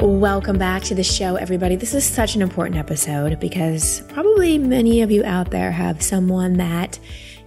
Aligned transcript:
Welcome 0.00 0.56
back 0.56 0.82
to 0.84 0.94
the 0.94 1.04
show, 1.04 1.36
everybody. 1.36 1.76
This 1.76 1.92
is 1.92 2.06
such 2.06 2.34
an 2.34 2.40
important 2.40 2.78
episode 2.78 3.38
because 3.38 4.00
probably 4.08 4.56
many 4.56 5.02
of 5.02 5.10
you 5.10 5.22
out 5.24 5.50
there 5.50 5.70
have 5.72 6.00
someone 6.00 6.54
that 6.54 6.98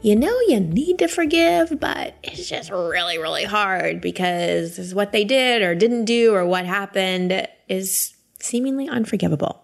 you 0.04 0.16
know 0.16 0.40
you 0.48 0.60
need 0.60 1.00
to 1.00 1.08
forgive, 1.08 1.80
but 1.80 2.16
it's 2.22 2.48
just 2.48 2.70
really, 2.70 3.18
really 3.18 3.44
hard 3.44 4.02
because 4.02 4.94
what 4.94 5.12
they 5.12 5.24
did 5.24 5.64
or 5.64 5.74
didn't 5.74 6.06
do 6.06 6.36
or 6.36 6.46
what 6.46 6.68
happened 6.68 7.48
is 7.70 8.14
seemingly 8.40 8.88
unforgivable. 8.88 9.64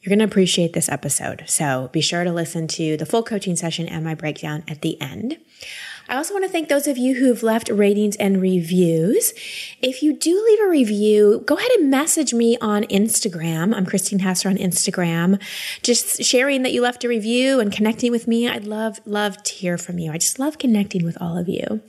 You're 0.00 0.10
going 0.10 0.18
to 0.18 0.24
appreciate 0.24 0.72
this 0.72 0.88
episode. 0.88 1.44
So 1.46 1.88
be 1.92 2.00
sure 2.00 2.24
to 2.24 2.32
listen 2.32 2.66
to 2.66 2.96
the 2.96 3.06
full 3.06 3.22
coaching 3.22 3.54
session 3.54 3.88
and 3.88 4.04
my 4.04 4.16
breakdown 4.16 4.64
at 4.66 4.82
the 4.82 5.00
end. 5.00 5.38
I 6.08 6.16
also 6.16 6.34
want 6.34 6.44
to 6.44 6.50
thank 6.50 6.68
those 6.68 6.86
of 6.86 6.96
you 6.96 7.16
who've 7.16 7.42
left 7.42 7.68
ratings 7.68 8.14
and 8.16 8.40
reviews. 8.40 9.32
If 9.82 10.04
you 10.04 10.16
do 10.16 10.40
leave 10.46 10.60
a 10.60 10.70
review, 10.70 11.42
go 11.44 11.56
ahead 11.56 11.70
and 11.78 11.90
message 11.90 12.32
me 12.32 12.56
on 12.60 12.84
Instagram. 12.84 13.74
I'm 13.74 13.84
Christine 13.84 14.20
Hassler 14.20 14.52
on 14.52 14.56
Instagram. 14.56 15.42
Just 15.82 16.22
sharing 16.22 16.62
that 16.62 16.72
you 16.72 16.80
left 16.80 17.02
a 17.02 17.08
review 17.08 17.58
and 17.58 17.72
connecting 17.72 18.12
with 18.12 18.28
me. 18.28 18.48
I'd 18.48 18.66
love, 18.66 19.00
love 19.04 19.42
to 19.42 19.52
hear 19.52 19.76
from 19.76 19.98
you. 19.98 20.12
I 20.12 20.18
just 20.18 20.38
love 20.38 20.58
connecting 20.58 21.04
with 21.04 21.20
all 21.20 21.36
of 21.36 21.48
you. 21.48 21.82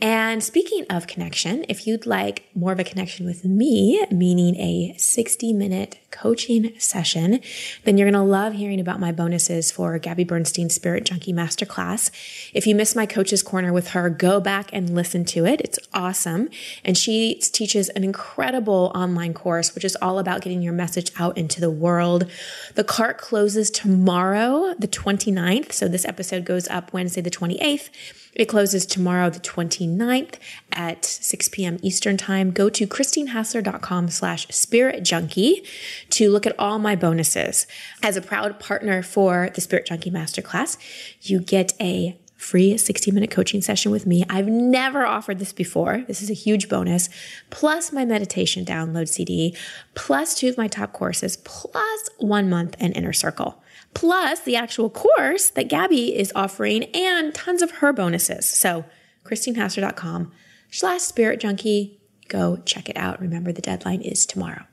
And 0.00 0.44
speaking 0.44 0.86
of 0.88 1.08
connection, 1.08 1.64
if 1.68 1.84
you'd 1.84 2.06
like 2.06 2.44
more 2.54 2.70
of 2.70 2.78
a 2.78 2.84
connection 2.84 3.26
with 3.26 3.44
me, 3.44 4.04
meaning 4.12 4.54
a 4.54 4.94
60 4.98 5.52
minute 5.52 5.98
coaching 6.12 6.78
session, 6.78 7.40
then 7.82 7.98
you're 7.98 8.08
going 8.08 8.24
to 8.24 8.30
love 8.30 8.52
hearing 8.52 8.78
about 8.78 9.00
my 9.00 9.10
bonuses 9.10 9.72
for 9.72 9.98
Gabby 9.98 10.24
Bernstein's 10.24 10.76
Spirit 10.76 11.04
Junkie 11.04 11.32
Masterclass. 11.32 12.10
If 12.54 12.64
you 12.64 12.76
missed 12.76 12.94
my 12.94 13.04
coach's 13.04 13.42
corner 13.48 13.72
with 13.72 13.88
her, 13.88 14.10
go 14.10 14.40
back 14.40 14.70
and 14.72 14.94
listen 14.94 15.24
to 15.24 15.46
it. 15.46 15.60
It's 15.62 15.78
awesome. 15.94 16.50
And 16.84 16.96
she 16.96 17.36
teaches 17.36 17.88
an 17.90 18.04
incredible 18.04 18.92
online 18.94 19.32
course, 19.32 19.74
which 19.74 19.84
is 19.84 19.96
all 20.02 20.18
about 20.18 20.42
getting 20.42 20.60
your 20.60 20.74
message 20.74 21.10
out 21.18 21.38
into 21.38 21.60
the 21.60 21.70
world. 21.70 22.30
The 22.74 22.84
cart 22.84 23.16
closes 23.16 23.70
tomorrow, 23.70 24.74
the 24.78 24.86
29th. 24.86 25.72
So 25.72 25.88
this 25.88 26.04
episode 26.04 26.44
goes 26.44 26.68
up 26.68 26.92
Wednesday, 26.92 27.22
the 27.22 27.30
28th. 27.30 27.88
It 28.34 28.46
closes 28.46 28.86
tomorrow, 28.86 29.30
the 29.30 29.40
29th 29.40 30.34
at 30.72 31.04
6 31.04 31.48
p.m. 31.48 31.78
Eastern 31.82 32.16
time. 32.16 32.52
Go 32.52 32.68
to 32.68 32.86
christinehassler.com 32.86 34.08
slash 34.08 34.46
spirit 34.48 35.02
junkie 35.02 35.64
to 36.10 36.30
look 36.30 36.46
at 36.46 36.58
all 36.58 36.78
my 36.78 36.94
bonuses. 36.94 37.66
As 38.02 38.16
a 38.16 38.22
proud 38.22 38.60
partner 38.60 39.02
for 39.02 39.50
the 39.54 39.60
Spirit 39.60 39.86
Junkie 39.86 40.10
Masterclass, 40.10 40.76
you 41.22 41.40
get 41.40 41.72
a 41.80 42.16
free 42.38 42.78
60 42.78 43.10
minute 43.10 43.30
coaching 43.30 43.60
session 43.60 43.92
with 43.92 44.06
me. 44.06 44.24
I've 44.30 44.46
never 44.46 45.04
offered 45.04 45.38
this 45.38 45.52
before. 45.52 46.04
This 46.06 46.22
is 46.22 46.30
a 46.30 46.34
huge 46.34 46.70
bonus, 46.70 47.10
plus 47.50 47.92
my 47.92 48.06
meditation 48.06 48.64
download 48.64 49.08
CD, 49.08 49.54
plus 49.94 50.34
two 50.34 50.48
of 50.48 50.56
my 50.56 50.68
top 50.68 50.94
courses, 50.94 51.36
plus 51.36 52.08
one 52.16 52.48
month 52.48 52.76
in 52.80 52.92
Inner 52.92 53.12
Circle 53.12 53.62
plus 53.94 54.40
the 54.40 54.54
actual 54.54 54.90
course 54.90 55.50
that 55.50 55.68
Gabby 55.68 56.16
is 56.16 56.32
offering 56.34 56.84
and 56.94 57.34
tons 57.34 57.62
of 57.62 57.70
her 57.72 57.92
bonuses. 57.92 58.48
So 58.48 58.84
christinehassler.com 59.24 60.30
slash 60.70 61.00
spirit 61.00 61.40
junkie. 61.40 62.00
Go 62.28 62.58
check 62.64 62.88
it 62.88 62.96
out. 62.96 63.20
Remember 63.20 63.52
the 63.52 63.62
deadline 63.62 64.02
is 64.02 64.26
tomorrow. 64.26 64.64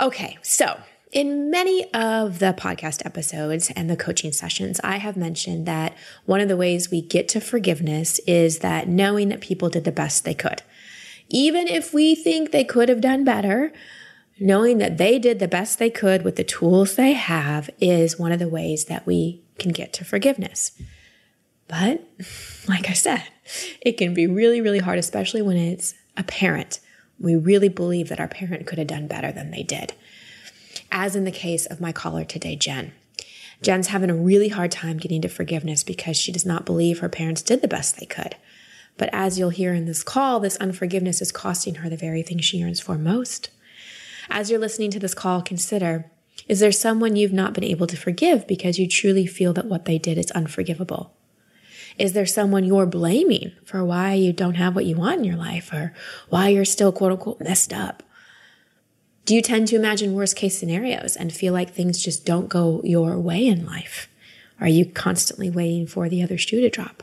Okay, 0.00 0.38
so 0.42 0.80
in 1.12 1.50
many 1.50 1.92
of 1.94 2.38
the 2.38 2.54
podcast 2.56 3.04
episodes 3.06 3.70
and 3.74 3.88
the 3.88 3.96
coaching 3.96 4.32
sessions, 4.32 4.80
I 4.84 4.98
have 4.98 5.16
mentioned 5.16 5.66
that 5.66 5.96
one 6.26 6.40
of 6.40 6.48
the 6.48 6.56
ways 6.56 6.90
we 6.90 7.00
get 7.00 7.28
to 7.28 7.40
forgiveness 7.40 8.18
is 8.26 8.58
that 8.58 8.88
knowing 8.88 9.28
that 9.30 9.40
people 9.40 9.70
did 9.70 9.84
the 9.84 9.92
best 9.92 10.24
they 10.24 10.34
could. 10.34 10.62
Even 11.28 11.66
if 11.66 11.92
we 11.92 12.14
think 12.14 12.50
they 12.50 12.64
could 12.64 12.88
have 12.88 13.00
done 13.00 13.24
better, 13.24 13.72
knowing 14.38 14.78
that 14.78 14.98
they 14.98 15.18
did 15.18 15.38
the 15.38 15.48
best 15.48 15.78
they 15.78 15.90
could 15.90 16.22
with 16.22 16.36
the 16.36 16.44
tools 16.44 16.96
they 16.96 17.12
have 17.12 17.68
is 17.80 18.18
one 18.18 18.32
of 18.32 18.38
the 18.38 18.48
ways 18.48 18.86
that 18.86 19.06
we 19.06 19.42
can 19.58 19.72
get 19.72 19.92
to 19.92 20.04
forgiveness. 20.04 20.72
But 21.68 22.02
like 22.68 22.88
I 22.88 22.94
said, 22.94 23.24
it 23.80 23.92
can 23.92 24.14
be 24.14 24.26
really, 24.26 24.60
really 24.60 24.78
hard, 24.78 24.98
especially 24.98 25.42
when 25.42 25.56
it's 25.56 25.94
a 26.16 26.22
parent. 26.22 26.80
We 27.20 27.36
really 27.36 27.68
believe 27.68 28.08
that 28.08 28.20
our 28.20 28.28
parent 28.28 28.66
could 28.66 28.78
have 28.78 28.86
done 28.86 29.06
better 29.06 29.32
than 29.32 29.50
they 29.50 29.62
did. 29.62 29.92
As 30.90 31.14
in 31.14 31.24
the 31.24 31.30
case 31.30 31.66
of 31.66 31.80
my 31.80 31.92
caller 31.92 32.24
today, 32.24 32.56
Jen. 32.56 32.92
Jen's 33.60 33.88
having 33.88 34.10
a 34.10 34.14
really 34.14 34.48
hard 34.48 34.70
time 34.70 34.98
getting 34.98 35.20
to 35.22 35.28
forgiveness 35.28 35.82
because 35.82 36.16
she 36.16 36.32
does 36.32 36.46
not 36.46 36.64
believe 36.64 37.00
her 37.00 37.08
parents 37.08 37.42
did 37.42 37.60
the 37.60 37.68
best 37.68 37.98
they 37.98 38.06
could. 38.06 38.36
But 38.96 39.10
as 39.12 39.38
you'll 39.38 39.50
hear 39.50 39.74
in 39.74 39.86
this 39.86 40.02
call, 40.02 40.40
this 40.40 40.56
unforgiveness 40.56 41.20
is 41.20 41.32
costing 41.32 41.76
her 41.76 41.88
the 41.88 41.96
very 41.96 42.22
thing 42.22 42.38
she 42.38 42.58
yearns 42.58 42.80
for 42.80 42.96
most 42.96 43.50
as 44.30 44.50
you're 44.50 44.60
listening 44.60 44.90
to 44.92 44.98
this 44.98 45.14
call, 45.14 45.42
consider 45.42 46.10
is 46.46 46.60
there 46.60 46.72
someone 46.72 47.16
you've 47.16 47.32
not 47.32 47.52
been 47.52 47.64
able 47.64 47.86
to 47.86 47.96
forgive 47.96 48.46
because 48.46 48.78
you 48.78 48.88
truly 48.88 49.26
feel 49.26 49.52
that 49.54 49.66
what 49.66 49.84
they 49.84 49.98
did 49.98 50.16
is 50.16 50.30
unforgivable? 50.30 51.12
Is 51.98 52.12
there 52.12 52.26
someone 52.26 52.64
you're 52.64 52.86
blaming 52.86 53.52
for 53.64 53.84
why 53.84 54.14
you 54.14 54.32
don't 54.32 54.54
have 54.54 54.74
what 54.74 54.86
you 54.86 54.96
want 54.96 55.18
in 55.18 55.24
your 55.24 55.36
life 55.36 55.72
or 55.72 55.92
why 56.28 56.48
you're 56.48 56.64
still 56.64 56.92
quote 56.92 57.12
unquote 57.12 57.40
messed 57.40 57.72
up? 57.72 58.02
Do 59.28 59.34
you 59.34 59.42
tend 59.42 59.68
to 59.68 59.76
imagine 59.76 60.14
worst 60.14 60.36
case 60.36 60.56
scenarios 60.58 61.14
and 61.14 61.30
feel 61.30 61.52
like 61.52 61.74
things 61.74 62.02
just 62.02 62.24
don't 62.24 62.48
go 62.48 62.80
your 62.82 63.18
way 63.18 63.46
in 63.46 63.66
life? 63.66 64.08
Are 64.58 64.66
you 64.66 64.86
constantly 64.86 65.50
waiting 65.50 65.86
for 65.86 66.08
the 66.08 66.22
other 66.22 66.38
shoe 66.38 66.62
to 66.62 66.70
drop? 66.70 67.02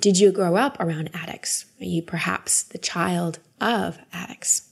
Did 0.00 0.18
you 0.18 0.32
grow 0.32 0.56
up 0.56 0.76
around 0.80 1.10
addicts? 1.14 1.66
Are 1.80 1.84
you 1.84 2.02
perhaps 2.02 2.64
the 2.64 2.78
child 2.78 3.38
of 3.60 4.00
addicts? 4.12 4.65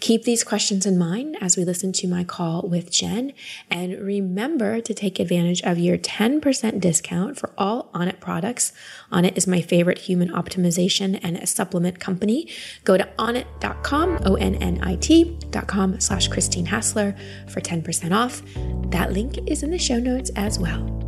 Keep 0.00 0.24
these 0.24 0.44
questions 0.44 0.86
in 0.86 0.98
mind 0.98 1.36
as 1.40 1.56
we 1.56 1.64
listen 1.64 1.92
to 1.92 2.08
my 2.08 2.24
call 2.24 2.62
with 2.68 2.90
Jen. 2.90 3.32
And 3.70 3.98
remember 4.00 4.80
to 4.80 4.94
take 4.94 5.18
advantage 5.18 5.62
of 5.62 5.78
your 5.78 5.98
10% 5.98 6.80
discount 6.80 7.38
for 7.38 7.52
all 7.56 7.90
Onnit 7.94 8.20
products. 8.20 8.72
Onnit 9.12 9.36
is 9.36 9.46
my 9.46 9.60
favorite 9.60 9.98
human 9.98 10.30
optimization 10.30 11.18
and 11.22 11.48
supplement 11.48 12.00
company. 12.00 12.48
Go 12.84 12.96
to 12.96 13.08
onnit.com, 13.18 14.20
O-N-N-I-T.com 14.24 16.00
slash 16.00 16.28
Christine 16.28 16.66
Hassler 16.66 17.16
for 17.48 17.60
10% 17.60 18.12
off. 18.12 18.42
That 18.90 19.12
link 19.12 19.38
is 19.46 19.62
in 19.62 19.70
the 19.70 19.78
show 19.78 19.98
notes 19.98 20.30
as 20.36 20.58
well. 20.58 20.98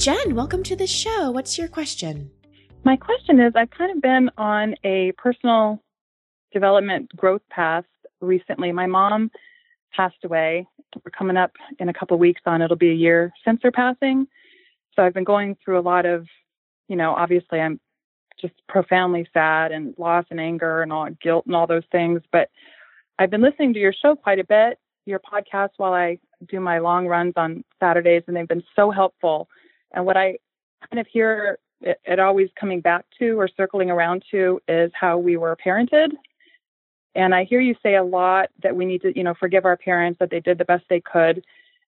Jen, 0.00 0.34
welcome 0.34 0.62
to 0.62 0.74
the 0.74 0.86
show. 0.86 1.30
What's 1.30 1.58
your 1.58 1.68
question? 1.68 2.30
My 2.82 2.96
question 2.96 3.40
is 3.40 3.52
I've 3.56 3.70
kind 3.70 3.94
of 3.94 4.00
been 4.00 4.30
on 4.38 4.74
a 4.84 5.12
personal 5.12 5.82
development 6.52 7.14
growth 7.14 7.42
path 7.50 7.84
recently. 8.20 8.72
My 8.72 8.86
mom 8.86 9.30
passed 9.94 10.24
away. 10.24 10.66
We're 11.04 11.10
coming 11.10 11.36
up 11.36 11.52
in 11.78 11.88
a 11.88 11.92
couple 11.92 12.18
weeks 12.18 12.40
on 12.46 12.62
it'll 12.62 12.76
be 12.76 12.90
a 12.90 12.94
year 12.94 13.32
since 13.44 13.60
her 13.62 13.70
passing. 13.70 14.26
So 14.96 15.02
I've 15.02 15.14
been 15.14 15.24
going 15.24 15.56
through 15.62 15.78
a 15.78 15.82
lot 15.82 16.06
of, 16.06 16.26
you 16.88 16.96
know, 16.96 17.14
obviously 17.14 17.60
I'm 17.60 17.78
just 18.40 18.54
profoundly 18.66 19.28
sad 19.32 19.72
and 19.72 19.94
loss 19.98 20.24
and 20.30 20.40
anger 20.40 20.82
and 20.82 20.92
all 20.92 21.08
guilt 21.22 21.44
and 21.46 21.54
all 21.54 21.66
those 21.66 21.84
things. 21.92 22.22
But 22.32 22.48
I've 23.18 23.30
been 23.30 23.42
listening 23.42 23.74
to 23.74 23.78
your 23.78 23.92
show 23.92 24.16
quite 24.16 24.38
a 24.38 24.44
bit, 24.44 24.78
your 25.04 25.20
podcast 25.20 25.70
while 25.76 25.92
I 25.92 26.18
do 26.48 26.58
my 26.60 26.78
long 26.78 27.06
runs 27.06 27.34
on 27.36 27.62
Saturdays, 27.78 28.22
and 28.26 28.34
they've 28.34 28.48
been 28.48 28.64
so 28.74 28.90
helpful. 28.90 29.48
And 29.92 30.06
what 30.06 30.16
I 30.16 30.38
kind 30.90 30.98
of 30.98 31.06
hear 31.06 31.58
it, 31.80 32.00
it 32.04 32.18
always 32.18 32.48
coming 32.58 32.80
back 32.80 33.04
to 33.18 33.38
or 33.38 33.48
circling 33.48 33.90
around 33.90 34.24
to 34.30 34.60
is 34.68 34.90
how 34.98 35.18
we 35.18 35.36
were 35.36 35.56
parented. 35.56 36.10
And 37.14 37.34
I 37.34 37.44
hear 37.44 37.60
you 37.60 37.74
say 37.82 37.96
a 37.96 38.04
lot 38.04 38.50
that 38.62 38.76
we 38.76 38.84
need 38.84 39.02
to, 39.02 39.16
you 39.16 39.24
know, 39.24 39.34
forgive 39.34 39.64
our 39.64 39.76
parents 39.76 40.18
that 40.20 40.30
they 40.30 40.40
did 40.40 40.58
the 40.58 40.64
best 40.64 40.84
they 40.88 41.00
could. 41.00 41.44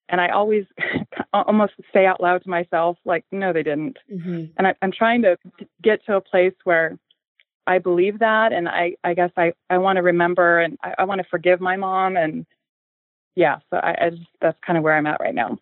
And 0.09 0.21
I 0.21 0.31
always 0.31 0.65
almost 1.33 1.75
say 1.93 2.07
out 2.07 2.21
loud 2.21 2.43
to 2.43 2.51
myself, 2.51 2.99
like, 3.05 3.25
no, 3.31 3.53
they 3.53 3.63
didn't. 3.63 3.99
Mm-hmm. 4.13 4.45
And 4.57 4.67
I, 4.67 4.75
I'm 4.83 4.93
trying 4.93 5.23
to 5.23 5.39
get 5.81 6.05
to 6.07 6.17
a 6.17 6.21
place 6.21 6.55
where 6.65 6.99
I 7.67 7.79
believe 7.79 8.19
that. 8.19 8.53
And 8.53 8.69
I, 8.69 8.97
I 9.05 9.15
guess 9.15 9.31
I, 9.37 9.53
I 9.71 9.79
want 9.79 9.97
to 9.97 10.03
remember 10.03 10.59
and 10.59 10.77
I, 10.83 10.95
I 10.99 11.05
want 11.05 11.21
to 11.21 11.29
forgive 11.29 11.61
my 11.61 11.77
mom. 11.77 12.17
And 12.17 12.45
yeah, 13.37 13.59
so 13.71 13.77
I, 13.77 14.07
I 14.07 14.11
just, 14.11 14.23
that's 14.41 14.59
kind 14.67 14.77
of 14.77 14.83
where 14.83 14.97
I'm 14.97 15.07
at 15.07 15.21
right 15.21 15.35
now. 15.35 15.59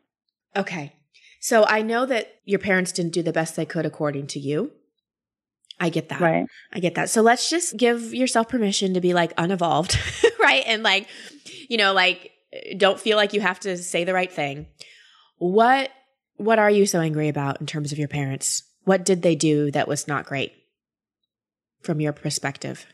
Okay. 0.57 0.95
So 1.41 1.65
I 1.65 1.83
know 1.83 2.07
that 2.07 2.35
your 2.45 2.59
parents 2.59 2.93
didn't 2.93 3.13
do 3.13 3.23
the 3.23 3.33
best 3.33 3.57
they 3.57 3.65
could 3.65 3.87
according 3.87 4.29
to 4.29 4.39
you. 4.39 4.73
I 5.81 5.89
get 5.89 6.11
that. 6.11 6.21
Right. 6.21 6.47
I 6.73 6.81
get 6.81 6.95
that. 6.97 7.09
So 7.09 7.23
let's 7.23 7.49
just 7.49 7.79
give 7.79 8.15
yourself 8.15 8.51
permission 8.51 8.93
to 8.95 9.01
be 9.01 9.15
like 9.15 9.33
unevolved, 9.39 9.99
right? 10.41 10.63
And 10.67 10.83
like, 10.83 11.09
you 11.71 11.79
know, 11.79 11.95
like 11.95 12.31
don't 12.77 13.01
feel 13.01 13.17
like 13.17 13.33
you 13.33 13.41
have 13.41 13.59
to 13.61 13.79
say 13.79 14.05
the 14.05 14.13
right 14.13 14.31
thing. 14.31 14.67
What 15.39 15.91
what 16.37 16.59
are 16.59 16.71
you 16.71 16.87
so 16.87 17.01
angry 17.01 17.29
about 17.29 17.61
in 17.61 17.67
terms 17.67 17.93
of 17.93 17.99
your 17.99 18.09
parents? 18.09 18.63
What 18.85 19.05
did 19.05 19.23
they 19.23 19.35
do 19.35 19.71
that 19.71 19.89
was 19.89 20.07
not 20.07 20.27
great 20.27 20.53
from 21.83 22.01
your 22.01 22.13
perspective? 22.13 22.87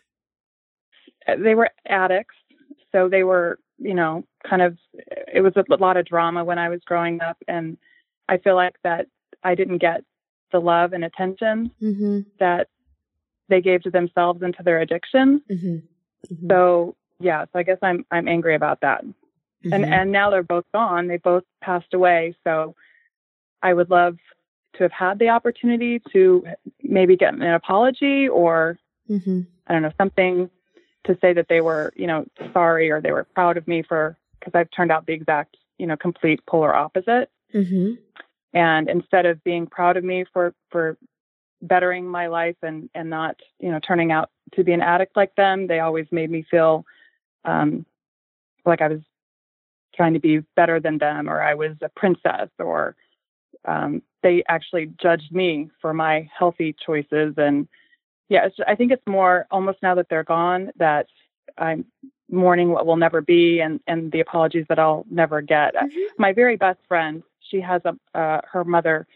Uh, 1.26 1.37
they 1.43 1.54
were 1.56 1.70
addicts. 1.88 2.34
So 2.93 3.08
they 3.08 3.25
were, 3.25 3.58
you 3.78 3.94
know, 3.94 4.25
kind 4.48 4.62
of 4.62 4.78
it 5.32 5.40
was 5.40 5.54
a 5.56 5.64
lot 5.81 5.96
of 5.96 6.06
drama 6.06 6.44
when 6.44 6.58
I 6.58 6.69
was 6.69 6.81
growing 6.87 7.20
up 7.20 7.37
and 7.48 7.76
I 8.28 8.38
feel 8.38 8.55
like 8.55 8.76
that 8.82 9.06
I 9.43 9.55
didn't 9.55 9.78
get 9.78 10.05
the 10.52 10.61
love 10.61 10.93
and 10.93 11.05
attention 11.05 11.70
Mm-hmm. 11.82 12.20
that 12.38 12.69
they 13.49 13.61
gave 13.61 13.82
to 13.82 13.90
themselves 13.90 14.43
and 14.43 14.56
to 14.56 14.62
their 14.62 14.81
addiction. 14.81 15.43
Mm-hmm. 15.50 16.49
So 16.49 16.96
yeah, 17.20 17.44
so 17.44 17.58
I 17.58 17.62
guess 17.62 17.78
I'm 17.82 18.05
I'm 18.11 18.28
angry 18.28 18.55
about 18.55 18.81
that. 18.81 19.05
Mm-hmm. 19.05 19.73
And 19.73 19.84
and 19.84 20.12
now 20.12 20.31
they're 20.31 20.43
both 20.43 20.64
gone. 20.73 21.06
They 21.06 21.19
both 21.19 21.44
passed 21.62 21.94
away. 21.94 22.34
So 22.44 22.75
I 23.62 23.73
would 23.73 23.90
love 23.90 24.17
to 24.75 24.82
have 24.82 24.93
had 24.93 25.19
the 25.19 25.31
opportunity 25.31 26.02
to 26.12 26.46
maybe 26.82 27.17
get 27.17 27.34
an 27.34 27.43
apology 27.43 28.29
or 28.29 28.79
mm-hmm. 29.08 29.43
I 29.67 29.72
don't 29.72 29.82
know 29.82 29.93
something 29.96 30.50
to 31.05 31.17
say 31.20 31.32
that 31.32 31.46
they 31.49 31.61
were 31.61 31.93
you 31.96 32.06
know 32.06 32.26
sorry 32.52 32.90
or 32.90 33.00
they 33.00 33.12
were 33.12 33.25
proud 33.25 33.56
of 33.56 33.67
me 33.67 33.82
for 33.82 34.17
because 34.38 34.52
I've 34.55 34.70
turned 34.70 34.90
out 34.90 35.06
the 35.06 35.12
exact 35.12 35.56
you 35.79 35.87
know 35.87 35.96
complete 35.96 36.44
polar 36.46 36.75
opposite. 36.75 37.31
Mm-hmm. 37.54 37.94
And 38.54 38.88
instead 38.88 39.26
of 39.26 39.43
being 39.44 39.66
proud 39.66 39.96
of 39.96 40.04
me 40.04 40.25
for 40.32 40.54
for 40.70 40.96
bettering 41.62 42.06
my 42.06 42.26
life 42.26 42.56
and 42.62 42.88
and 42.94 43.10
not 43.10 43.37
you 43.58 43.70
know 43.70 43.81
turning 43.81 44.12
out 44.12 44.31
to 44.54 44.64
be 44.64 44.72
an 44.72 44.82
addict 44.82 45.16
like 45.16 45.34
them, 45.37 45.66
they 45.66 45.81
always 45.81 46.06
made 46.10 46.31
me 46.31 46.46
feel 46.50 46.84
um, 47.44 47.84
like 48.64 48.81
I 48.81 48.88
was 48.88 49.00
trying 49.94 50.14
to 50.14 50.20
be 50.20 50.38
better 50.56 50.78
than 50.78 50.98
them 50.98 51.28
or 51.28 51.43
I 51.43 51.54
was 51.54 51.72
a 51.82 51.88
princess 51.88 52.50
or 52.58 52.94
um, 53.64 54.02
they 54.22 54.44
actually 54.48 54.93
judged 55.00 55.32
me 55.32 55.70
for 55.81 55.94
my 55.94 56.28
healthy 56.37 56.75
choices 56.84 57.34
and 57.38 57.66
yeah 58.28 58.46
it's, 58.46 58.56
I 58.66 58.75
think 58.75 58.93
it's 58.93 59.06
more 59.06 59.46
almost 59.50 59.78
now 59.82 59.94
that 59.94 60.08
they're 60.10 60.25
gone 60.25 60.70
that 60.76 61.06
I'm 61.56 61.87
mourning 62.31 62.70
what 62.70 62.87
will 62.87 62.96
never 62.96 63.20
be 63.20 63.60
and 63.60 63.81
and 63.87 64.12
the 64.12 64.20
apologies 64.20 64.66
that 64.69 64.78
I'll 64.78 65.06
never 65.10 65.40
get. 65.40 65.75
Mhm. 65.75 65.88
My 66.19 66.32
very 66.32 66.56
best 66.56 66.81
friend, 66.88 67.22
she 67.50 67.60
has 67.60 67.82
a 67.84 68.19
uh, 68.19 68.40
her 68.50 68.64
mother 68.64 69.06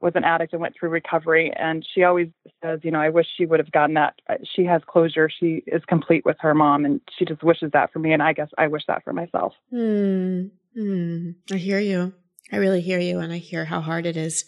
was 0.00 0.12
an 0.14 0.24
addict 0.24 0.52
and 0.52 0.60
went 0.60 0.74
through 0.78 0.90
recovery 0.90 1.50
and 1.56 1.84
she 1.94 2.02
always 2.02 2.28
says, 2.62 2.80
you 2.82 2.90
know, 2.90 3.00
I 3.00 3.08
wish 3.08 3.26
she 3.36 3.46
would 3.46 3.60
have 3.60 3.72
gotten 3.72 3.94
that. 3.94 4.14
Uh, 4.28 4.34
She 4.54 4.64
has 4.64 4.82
closure. 4.86 5.30
She 5.30 5.62
is 5.66 5.82
complete 5.86 6.24
with 6.24 6.36
her 6.40 6.54
mom 6.54 6.84
and 6.84 7.00
she 7.18 7.24
just 7.24 7.42
wishes 7.42 7.70
that 7.72 7.92
for 7.92 7.98
me 7.98 8.12
and 8.12 8.22
I 8.22 8.34
guess 8.34 8.48
I 8.58 8.68
wish 8.68 8.82
that 8.88 9.04
for 9.04 9.12
myself. 9.12 9.54
Hmm. 9.70 10.48
Hmm. 10.74 11.30
I 11.50 11.56
hear 11.56 11.80
you. 11.80 12.12
I 12.52 12.56
really 12.56 12.82
hear 12.82 12.98
you. 13.00 13.20
And 13.20 13.32
I 13.32 13.38
hear 13.38 13.64
how 13.64 13.80
hard 13.80 14.06
it 14.06 14.16
is 14.16 14.44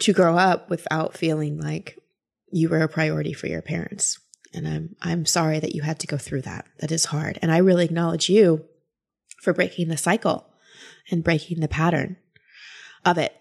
to 0.00 0.12
grow 0.12 0.36
up 0.36 0.68
without 0.68 1.16
feeling 1.16 1.60
like 1.60 1.98
you 2.50 2.68
were 2.68 2.82
a 2.82 2.88
priority 2.88 3.32
for 3.32 3.46
your 3.46 3.62
parents. 3.62 4.18
And 4.52 4.66
I'm, 4.66 4.96
I'm 5.00 5.26
sorry 5.26 5.60
that 5.60 5.74
you 5.74 5.82
had 5.82 6.00
to 6.00 6.06
go 6.06 6.18
through 6.18 6.42
that. 6.42 6.66
That 6.80 6.90
is 6.90 7.06
hard. 7.06 7.38
And 7.40 7.52
I 7.52 7.58
really 7.58 7.84
acknowledge 7.84 8.28
you 8.28 8.64
for 9.42 9.52
breaking 9.52 9.88
the 9.88 9.96
cycle 9.96 10.48
and 11.10 11.22
breaking 11.22 11.60
the 11.60 11.68
pattern 11.68 12.16
of 13.06 13.18
it. 13.18 13.34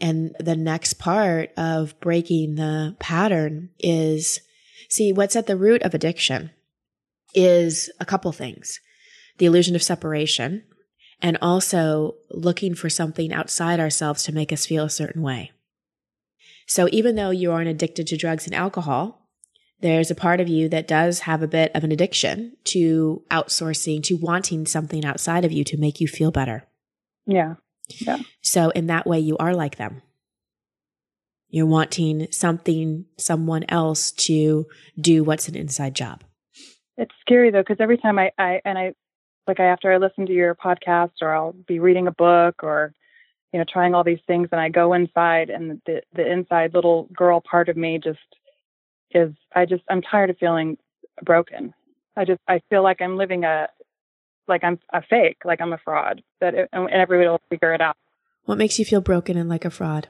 And 0.00 0.34
the 0.38 0.56
next 0.56 0.94
part 0.94 1.50
of 1.56 1.98
breaking 2.00 2.56
the 2.56 2.96
pattern 2.98 3.70
is 3.78 4.40
see 4.88 5.12
what's 5.12 5.36
at 5.36 5.46
the 5.46 5.56
root 5.56 5.82
of 5.82 5.94
addiction 5.94 6.50
is 7.34 7.90
a 8.00 8.04
couple 8.04 8.32
things 8.32 8.80
the 9.38 9.46
illusion 9.46 9.76
of 9.76 9.82
separation 9.82 10.64
and 11.22 11.38
also 11.40 12.14
looking 12.30 12.74
for 12.74 12.88
something 12.88 13.32
outside 13.32 13.78
ourselves 13.78 14.24
to 14.24 14.32
make 14.32 14.52
us 14.52 14.66
feel 14.66 14.84
a 14.84 14.90
certain 14.90 15.22
way. 15.22 15.52
So 16.66 16.88
even 16.92 17.14
though 17.14 17.30
you 17.30 17.52
aren't 17.52 17.68
addicted 17.68 18.08
to 18.08 18.16
drugs 18.16 18.46
and 18.46 18.54
alcohol, 18.54 19.28
there's 19.80 20.10
a 20.10 20.16
part 20.16 20.40
of 20.40 20.48
you 20.48 20.68
that 20.68 20.88
does 20.88 21.20
have 21.20 21.40
a 21.42 21.48
bit 21.48 21.70
of 21.74 21.84
an 21.84 21.92
addiction 21.92 22.56
to 22.64 23.22
outsourcing, 23.30 24.02
to 24.04 24.16
wanting 24.16 24.66
something 24.66 25.04
outside 25.04 25.44
of 25.44 25.52
you 25.52 25.64
to 25.64 25.76
make 25.76 26.00
you 26.00 26.08
feel 26.08 26.30
better. 26.30 26.66
Yeah. 27.26 27.54
So 28.42 28.70
in 28.70 28.86
that 28.86 29.06
way, 29.06 29.18
you 29.18 29.36
are 29.38 29.54
like 29.54 29.76
them. 29.76 30.02
You're 31.50 31.66
wanting 31.66 32.28
something, 32.30 33.06
someone 33.16 33.64
else 33.68 34.12
to 34.12 34.66
do 35.00 35.24
what's 35.24 35.48
an 35.48 35.54
inside 35.54 35.94
job. 35.94 36.22
It's 36.98 37.14
scary 37.20 37.50
though, 37.50 37.62
because 37.62 37.80
every 37.80 37.96
time 37.96 38.18
I, 38.18 38.32
I 38.38 38.60
and 38.64 38.76
I 38.76 38.92
like 39.46 39.60
I 39.60 39.64
after 39.64 39.90
I 39.90 39.96
listen 39.96 40.26
to 40.26 40.32
your 40.32 40.54
podcast 40.54 41.12
or 41.22 41.34
I'll 41.34 41.52
be 41.52 41.78
reading 41.78 42.06
a 42.06 42.12
book 42.12 42.62
or 42.62 42.92
you 43.52 43.58
know 43.58 43.64
trying 43.72 43.94
all 43.94 44.04
these 44.04 44.18
things 44.26 44.48
and 44.52 44.60
I 44.60 44.68
go 44.68 44.92
inside 44.92 45.48
and 45.48 45.80
the 45.86 46.02
the 46.12 46.30
inside 46.30 46.74
little 46.74 47.08
girl 47.16 47.40
part 47.40 47.68
of 47.68 47.76
me 47.76 47.98
just 48.02 48.18
is 49.12 49.32
I 49.54 49.64
just 49.64 49.82
I'm 49.88 50.02
tired 50.02 50.30
of 50.30 50.38
feeling 50.38 50.76
broken. 51.24 51.72
I 52.16 52.24
just 52.24 52.40
I 52.46 52.60
feel 52.68 52.82
like 52.82 53.00
I'm 53.00 53.16
living 53.16 53.44
a 53.44 53.68
like 54.48 54.64
I'm 54.64 54.78
a 54.92 55.02
fake, 55.02 55.38
like 55.44 55.60
I'm 55.60 55.72
a 55.72 55.78
fraud. 55.78 56.22
That 56.40 56.54
it, 56.54 56.68
and 56.72 56.88
everybody 56.90 57.28
will 57.28 57.40
figure 57.50 57.74
it 57.74 57.80
out. 57.80 57.96
What 58.44 58.58
makes 58.58 58.78
you 58.78 58.84
feel 58.84 59.00
broken 59.00 59.36
and 59.36 59.48
like 59.48 59.64
a 59.64 59.70
fraud? 59.70 60.08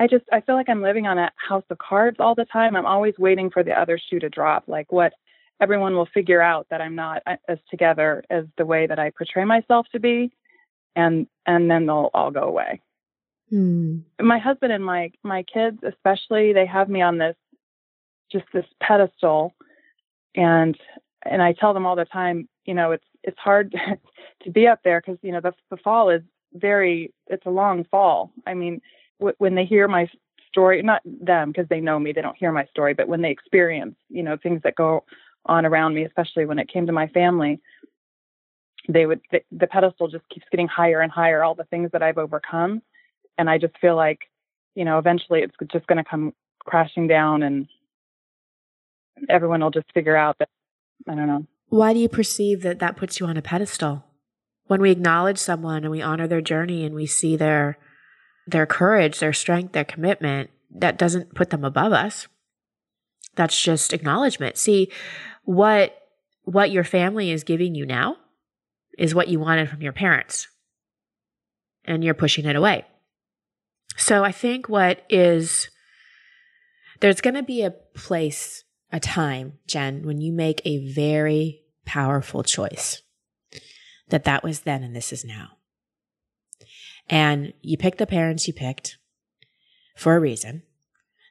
I 0.00 0.06
just 0.06 0.24
I 0.32 0.40
feel 0.40 0.54
like 0.54 0.68
I'm 0.68 0.82
living 0.82 1.06
on 1.06 1.18
a 1.18 1.30
house 1.36 1.64
of 1.70 1.78
cards 1.78 2.18
all 2.20 2.34
the 2.34 2.44
time. 2.46 2.76
I'm 2.76 2.86
always 2.86 3.14
waiting 3.18 3.50
for 3.50 3.62
the 3.62 3.78
other 3.78 3.98
shoe 3.98 4.18
to 4.20 4.28
drop. 4.28 4.64
Like 4.66 4.90
what 4.90 5.12
everyone 5.60 5.94
will 5.94 6.08
figure 6.12 6.42
out 6.42 6.66
that 6.70 6.80
I'm 6.80 6.94
not 6.94 7.22
as 7.48 7.58
together 7.70 8.24
as 8.28 8.44
the 8.58 8.66
way 8.66 8.86
that 8.86 8.98
I 8.98 9.10
portray 9.10 9.44
myself 9.44 9.86
to 9.92 10.00
be, 10.00 10.32
and 10.96 11.26
and 11.46 11.70
then 11.70 11.86
they'll 11.86 12.10
all 12.12 12.30
go 12.30 12.42
away. 12.42 12.80
Hmm. 13.50 13.98
My 14.20 14.38
husband 14.38 14.72
and 14.72 14.84
my 14.84 15.12
my 15.22 15.44
kids 15.44 15.78
especially 15.86 16.52
they 16.52 16.66
have 16.66 16.88
me 16.88 17.02
on 17.02 17.18
this 17.18 17.36
just 18.32 18.46
this 18.52 18.66
pedestal, 18.82 19.54
and 20.34 20.76
and 21.22 21.40
I 21.40 21.52
tell 21.52 21.72
them 21.72 21.86
all 21.86 21.96
the 21.96 22.04
time, 22.04 22.48
you 22.64 22.74
know, 22.74 22.92
it's 22.92 23.04
it's 23.24 23.38
hard 23.38 23.74
to 24.44 24.50
be 24.50 24.66
up 24.66 24.80
there 24.84 25.00
because 25.00 25.18
you 25.22 25.32
know 25.32 25.40
the 25.40 25.52
the 25.70 25.76
fall 25.78 26.10
is 26.10 26.22
very 26.54 27.12
it's 27.26 27.46
a 27.46 27.50
long 27.50 27.84
fall. 27.90 28.30
I 28.46 28.54
mean 28.54 28.80
w- 29.18 29.36
when 29.38 29.54
they 29.54 29.64
hear 29.64 29.88
my 29.88 30.08
story, 30.54 30.82
not 30.82 31.02
them 31.04 31.50
because 31.50 31.68
they 31.68 31.80
know 31.80 31.98
me, 31.98 32.12
they 32.12 32.22
don't 32.22 32.36
hear 32.36 32.52
my 32.52 32.64
story, 32.66 32.94
but 32.94 33.08
when 33.08 33.22
they 33.22 33.30
experience, 33.30 33.96
you 34.08 34.22
know, 34.22 34.36
things 34.40 34.60
that 34.62 34.76
go 34.76 35.04
on 35.46 35.66
around 35.66 35.94
me, 35.94 36.04
especially 36.04 36.46
when 36.46 36.60
it 36.60 36.68
came 36.72 36.86
to 36.86 36.92
my 36.92 37.08
family, 37.08 37.60
they 38.88 39.06
would, 39.06 39.20
the, 39.32 39.40
the 39.50 39.66
pedestal 39.66 40.08
just 40.08 40.28
keeps 40.28 40.46
getting 40.52 40.68
higher 40.68 41.00
and 41.00 41.10
higher, 41.10 41.42
all 41.42 41.56
the 41.56 41.64
things 41.64 41.90
that 41.92 42.02
I've 42.02 42.18
overcome. 42.18 42.82
And 43.36 43.50
I 43.50 43.58
just 43.58 43.76
feel 43.80 43.96
like, 43.96 44.20
you 44.76 44.84
know, 44.84 44.98
eventually 44.98 45.40
it's 45.40 45.54
just 45.72 45.86
going 45.88 46.02
to 46.02 46.08
come 46.08 46.32
crashing 46.60 47.08
down 47.08 47.42
and 47.42 47.66
everyone 49.28 49.60
will 49.60 49.70
just 49.70 49.92
figure 49.92 50.16
out 50.16 50.36
that, 50.38 50.48
I 51.08 51.14
don't 51.16 51.26
know. 51.26 51.46
Why 51.68 51.92
do 51.92 51.98
you 51.98 52.08
perceive 52.08 52.62
that 52.62 52.78
that 52.78 52.96
puts 52.96 53.20
you 53.20 53.26
on 53.26 53.36
a 53.36 53.42
pedestal? 53.42 54.04
When 54.66 54.80
we 54.80 54.90
acknowledge 54.90 55.38
someone 55.38 55.84
and 55.84 55.90
we 55.90 56.02
honor 56.02 56.26
their 56.26 56.40
journey 56.40 56.84
and 56.84 56.94
we 56.94 57.06
see 57.06 57.36
their 57.36 57.78
their 58.46 58.66
courage, 58.66 59.20
their 59.20 59.32
strength, 59.32 59.72
their 59.72 59.84
commitment, 59.84 60.50
that 60.74 60.98
doesn't 60.98 61.34
put 61.34 61.50
them 61.50 61.64
above 61.64 61.92
us. 61.92 62.28
That's 63.36 63.60
just 63.60 63.92
acknowledgement. 63.92 64.56
See, 64.56 64.90
what 65.44 65.96
what 66.44 66.70
your 66.70 66.84
family 66.84 67.30
is 67.30 67.44
giving 67.44 67.74
you 67.74 67.86
now 67.86 68.16
is 68.98 69.14
what 69.14 69.28
you 69.28 69.40
wanted 69.40 69.68
from 69.68 69.82
your 69.82 69.92
parents. 69.92 70.48
And 71.84 72.04
you're 72.04 72.14
pushing 72.14 72.46
it 72.46 72.56
away. 72.56 72.84
So 73.96 74.24
I 74.24 74.32
think 74.32 74.68
what 74.68 75.04
is 75.08 75.68
there's 77.00 77.20
going 77.20 77.34
to 77.34 77.42
be 77.42 77.62
a 77.62 77.70
place, 77.70 78.63
a 78.94 79.00
time, 79.00 79.58
Jen, 79.66 80.04
when 80.04 80.20
you 80.20 80.32
make 80.32 80.62
a 80.64 80.86
very 80.86 81.62
powerful 81.84 82.44
choice 82.44 83.02
that 84.08 84.22
that 84.22 84.44
was 84.44 84.60
then 84.60 84.84
and 84.84 84.94
this 84.94 85.12
is 85.12 85.24
now. 85.24 85.48
And 87.10 87.52
you 87.60 87.76
picked 87.76 87.98
the 87.98 88.06
parents 88.06 88.46
you 88.46 88.54
picked 88.54 88.96
for 89.96 90.14
a 90.14 90.20
reason. 90.20 90.62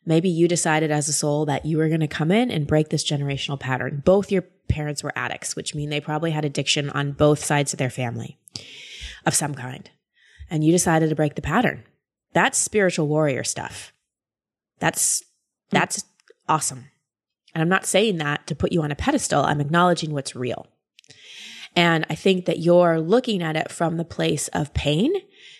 Maybe 0.05 0.27
you 0.27 0.49
decided 0.49 0.91
as 0.91 1.07
a 1.07 1.13
soul 1.13 1.45
that 1.45 1.65
you 1.65 1.77
were 1.77 1.87
going 1.87 2.01
to 2.01 2.07
come 2.07 2.31
in 2.31 2.51
and 2.51 2.67
break 2.67 2.89
this 2.89 3.09
generational 3.09 3.57
pattern. 3.57 4.03
Both 4.03 4.29
your 4.29 4.43
parents 4.67 5.01
were 5.01 5.13
addicts, 5.15 5.55
which 5.55 5.73
mean 5.73 5.89
they 5.89 6.01
probably 6.01 6.31
had 6.31 6.43
addiction 6.43 6.89
on 6.89 7.13
both 7.13 7.43
sides 7.43 7.71
of 7.71 7.79
their 7.79 7.89
family 7.89 8.37
of 9.25 9.33
some 9.33 9.55
kind. 9.55 9.89
And 10.49 10.65
you 10.65 10.73
decided 10.73 11.09
to 11.09 11.15
break 11.15 11.35
the 11.35 11.41
pattern. 11.41 11.85
That's 12.33 12.57
spiritual 12.57 13.07
warrior 13.07 13.45
stuff. 13.45 13.93
That's 14.79 15.23
that's 15.69 16.03
awesome. 16.49 16.89
And 17.53 17.61
I'm 17.61 17.69
not 17.69 17.85
saying 17.85 18.17
that 18.17 18.47
to 18.47 18.55
put 18.55 18.71
you 18.71 18.81
on 18.81 18.91
a 18.91 18.95
pedestal. 18.95 19.43
I'm 19.43 19.61
acknowledging 19.61 20.11
what's 20.11 20.35
real. 20.35 20.67
And 21.75 22.05
I 22.09 22.15
think 22.15 22.45
that 22.45 22.59
you're 22.59 22.99
looking 22.99 23.41
at 23.41 23.55
it 23.55 23.71
from 23.71 23.97
the 23.97 24.05
place 24.05 24.47
of 24.49 24.73
pain 24.73 25.13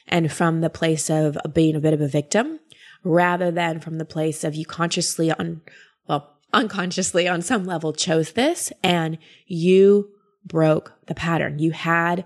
and 0.08 0.32
from 0.32 0.62
the 0.62 0.70
place 0.70 1.10
of 1.10 1.38
being 1.54 1.76
a 1.76 1.80
bit 1.80 1.94
of 1.94 2.02
a 2.02 2.08
victim 2.08 2.60
rather 3.04 3.52
than 3.52 3.80
from 3.80 3.98
the 3.98 4.06
place 4.06 4.44
of 4.44 4.56
you 4.56 4.66
consciously 4.66 5.32
on, 5.32 5.62
well, 6.08 6.38
unconsciously 6.54 7.28
on 7.28 7.42
some 7.42 7.66
level 7.66 7.94
chose 7.94 8.34
this 8.34 8.72
and 8.84 9.18
you 9.48 10.10
broke 10.46 10.94
the 11.08 11.16
pattern. 11.16 11.60
You 11.60 11.72
had 11.72 12.26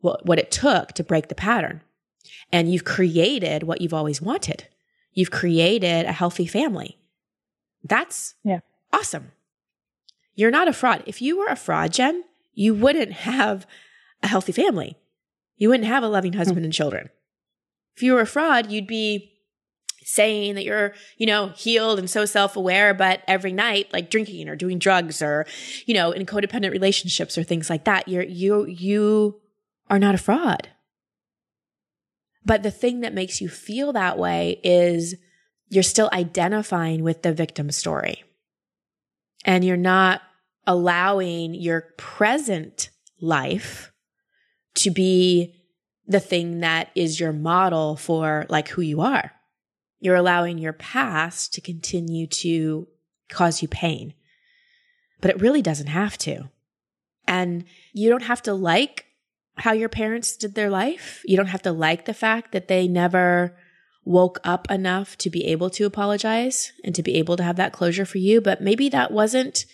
what, 0.00 0.24
what 0.24 0.38
it 0.38 0.50
took 0.50 0.92
to 0.92 1.04
break 1.04 1.28
the 1.28 1.34
pattern 1.34 1.82
and 2.52 2.72
you've 2.72 2.84
created 2.84 3.64
what 3.64 3.80
you've 3.80 3.94
always 3.94 4.22
wanted. 4.22 4.66
You've 5.12 5.30
created 5.30 6.06
a 6.06 6.12
healthy 6.12 6.46
family. 6.46 6.98
That's 7.84 8.34
yeah. 8.44 8.60
Awesome. 8.92 9.32
You're 10.34 10.50
not 10.50 10.68
a 10.68 10.72
fraud. 10.72 11.02
If 11.06 11.22
you 11.22 11.38
were 11.38 11.46
a 11.46 11.56
fraud, 11.56 11.92
Jen, 11.92 12.24
you 12.52 12.74
wouldn't 12.74 13.12
have 13.12 13.66
a 14.22 14.28
healthy 14.28 14.52
family. 14.52 14.96
You 15.56 15.70
wouldn't 15.70 15.88
have 15.88 16.02
a 16.02 16.08
loving 16.08 16.34
husband 16.34 16.58
mm-hmm. 16.58 16.64
and 16.64 16.72
children. 16.72 17.10
If 17.96 18.02
you 18.02 18.12
were 18.12 18.20
a 18.20 18.26
fraud, 18.26 18.70
you'd 18.70 18.86
be 18.86 19.32
saying 20.04 20.54
that 20.54 20.64
you're, 20.64 20.94
you 21.16 21.26
know, 21.26 21.48
healed 21.48 21.98
and 21.98 22.08
so 22.08 22.24
self-aware, 22.24 22.94
but 22.94 23.22
every 23.26 23.52
night, 23.52 23.92
like 23.92 24.10
drinking 24.10 24.48
or 24.48 24.54
doing 24.54 24.78
drugs 24.78 25.20
or, 25.20 25.46
you 25.84 25.94
know, 25.94 26.12
in 26.12 26.24
codependent 26.26 26.70
relationships 26.70 27.36
or 27.36 27.42
things 27.42 27.68
like 27.68 27.84
that, 27.84 28.06
you're, 28.06 28.22
you, 28.22 28.66
you 28.66 29.40
are 29.90 29.98
not 29.98 30.14
a 30.14 30.18
fraud. 30.18 30.68
But 32.44 32.62
the 32.62 32.70
thing 32.70 33.00
that 33.00 33.14
makes 33.14 33.40
you 33.40 33.48
feel 33.48 33.92
that 33.94 34.16
way 34.16 34.60
is 34.62 35.16
you're 35.68 35.82
still 35.82 36.08
identifying 36.12 37.02
with 37.02 37.22
the 37.22 37.32
victim 37.32 37.72
story 37.72 38.22
and 39.46 39.64
you're 39.64 39.76
not 39.76 40.20
allowing 40.66 41.54
your 41.54 41.92
present 41.96 42.90
life 43.20 43.92
to 44.74 44.90
be 44.90 45.54
the 46.06 46.20
thing 46.20 46.60
that 46.60 46.90
is 46.94 47.18
your 47.18 47.32
model 47.32 47.96
for 47.96 48.44
like 48.48 48.68
who 48.68 48.82
you 48.82 49.00
are. 49.00 49.32
You're 50.00 50.16
allowing 50.16 50.58
your 50.58 50.72
past 50.72 51.54
to 51.54 51.60
continue 51.60 52.26
to 52.26 52.86
cause 53.30 53.62
you 53.62 53.68
pain, 53.68 54.12
but 55.20 55.30
it 55.30 55.40
really 55.40 55.62
doesn't 55.62 55.86
have 55.86 56.18
to. 56.18 56.50
And 57.26 57.64
you 57.92 58.10
don't 58.10 58.24
have 58.24 58.42
to 58.42 58.54
like 58.54 59.06
how 59.56 59.72
your 59.72 59.88
parents 59.88 60.36
did 60.36 60.54
their 60.54 60.70
life. 60.70 61.22
You 61.24 61.36
don't 61.36 61.46
have 61.46 61.62
to 61.62 61.72
like 61.72 62.04
the 62.04 62.14
fact 62.14 62.52
that 62.52 62.68
they 62.68 62.86
never 62.86 63.56
woke 64.06 64.38
up 64.44 64.70
enough 64.70 65.18
to 65.18 65.28
be 65.28 65.44
able 65.46 65.68
to 65.68 65.84
apologize 65.84 66.72
and 66.84 66.94
to 66.94 67.02
be 67.02 67.16
able 67.16 67.36
to 67.36 67.42
have 67.42 67.56
that 67.56 67.72
closure 67.72 68.06
for 68.06 68.18
you, 68.18 68.40
but 68.40 68.62
maybe 68.62 68.88
that 68.88 69.10
wasn't 69.10 69.66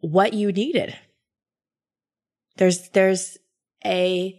what 0.00 0.34
you 0.34 0.52
needed. 0.52 0.94
There's 2.58 2.90
there's 2.90 3.38
a 3.84 4.38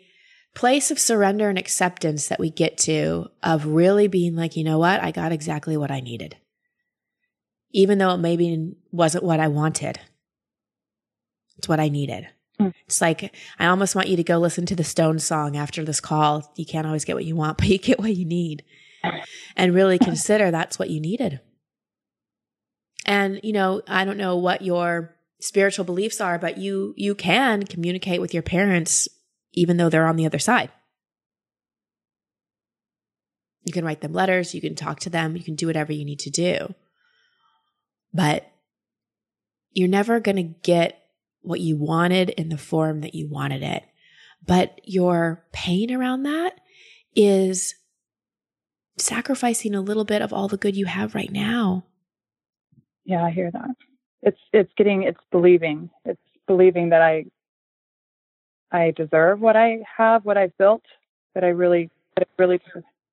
place 0.55 0.91
of 0.91 0.99
surrender 0.99 1.49
and 1.49 1.57
acceptance 1.57 2.27
that 2.27 2.39
we 2.39 2.49
get 2.49 2.77
to 2.77 3.27
of 3.43 3.65
really 3.65 4.07
being 4.07 4.35
like, 4.35 4.55
you 4.55 4.63
know 4.63 4.79
what? 4.79 5.01
I 5.03 5.11
got 5.11 5.31
exactly 5.31 5.75
what 5.75 5.91
I 5.91 5.99
needed. 5.99 6.37
Even 7.71 7.97
though 7.97 8.13
it 8.13 8.17
maybe 8.17 8.75
wasn't 8.91 9.23
what 9.23 9.39
I 9.39 9.49
wanted. 9.49 9.99
It's 11.57 11.67
what 11.67 11.79
I 11.79 11.89
needed. 11.89 12.27
Mm. 12.59 12.73
It's 12.85 13.01
like, 13.01 13.35
I 13.59 13.67
almost 13.67 13.95
want 13.95 14.07
you 14.07 14.17
to 14.17 14.23
go 14.23 14.37
listen 14.37 14.65
to 14.67 14.75
the 14.75 14.83
Stone 14.83 15.19
song 15.19 15.55
after 15.55 15.85
this 15.85 15.99
call. 15.99 16.51
You 16.55 16.65
can't 16.65 16.87
always 16.87 17.05
get 17.05 17.15
what 17.15 17.25
you 17.25 17.35
want, 17.35 17.57
but 17.57 17.67
you 17.67 17.77
get 17.77 17.99
what 17.99 18.15
you 18.15 18.25
need. 18.25 18.63
And 19.55 19.73
really 19.73 19.97
consider 19.99 20.51
that's 20.51 20.77
what 20.77 20.89
you 20.89 20.99
needed. 20.99 21.39
And, 23.05 23.39
you 23.41 23.53
know, 23.53 23.81
I 23.87 24.03
don't 24.03 24.17
know 24.17 24.35
what 24.35 24.63
your 24.63 25.15
spiritual 25.39 25.85
beliefs 25.85 26.19
are, 26.19 26.37
but 26.37 26.57
you, 26.57 26.93
you 26.97 27.15
can 27.15 27.63
communicate 27.63 28.19
with 28.19 28.33
your 28.33 28.43
parents 28.43 29.07
even 29.53 29.77
though 29.77 29.89
they're 29.89 30.07
on 30.07 30.17
the 30.17 30.25
other 30.25 30.39
side. 30.39 30.71
You 33.63 33.73
can 33.73 33.83
write 33.83 34.01
them 34.01 34.13
letters, 34.13 34.53
you 34.53 34.61
can 34.61 34.75
talk 34.75 34.99
to 35.01 35.09
them, 35.09 35.35
you 35.35 35.43
can 35.43 35.55
do 35.55 35.67
whatever 35.67 35.91
you 35.91 36.05
need 36.05 36.19
to 36.19 36.29
do. 36.29 36.73
But 38.13 38.49
you're 39.71 39.89
never 39.89 40.19
going 40.19 40.37
to 40.37 40.43
get 40.43 41.06
what 41.41 41.59
you 41.59 41.77
wanted 41.77 42.29
in 42.31 42.49
the 42.49 42.57
form 42.57 43.01
that 43.01 43.15
you 43.15 43.27
wanted 43.27 43.63
it. 43.63 43.83
But 44.45 44.79
your 44.83 45.45
pain 45.51 45.91
around 45.91 46.23
that 46.23 46.59
is 47.15 47.75
sacrificing 48.97 49.75
a 49.75 49.81
little 49.81 50.05
bit 50.05 50.21
of 50.21 50.33
all 50.33 50.47
the 50.47 50.57
good 50.57 50.75
you 50.75 50.85
have 50.85 51.15
right 51.15 51.31
now. 51.31 51.85
Yeah, 53.05 53.23
I 53.23 53.31
hear 53.31 53.51
that. 53.51 53.75
It's 54.21 54.39
it's 54.51 54.71
getting 54.77 55.03
it's 55.03 55.19
believing. 55.31 55.89
It's 56.05 56.19
believing 56.47 56.89
that 56.89 57.01
I 57.01 57.25
I 58.71 58.91
deserve 58.91 59.39
what 59.39 59.55
I 59.55 59.79
have, 59.97 60.25
what 60.25 60.37
I've 60.37 60.57
built, 60.57 60.83
that 61.33 61.43
I 61.43 61.49
really 61.49 61.89
that 62.15 62.27
I 62.27 62.41
really 62.41 62.59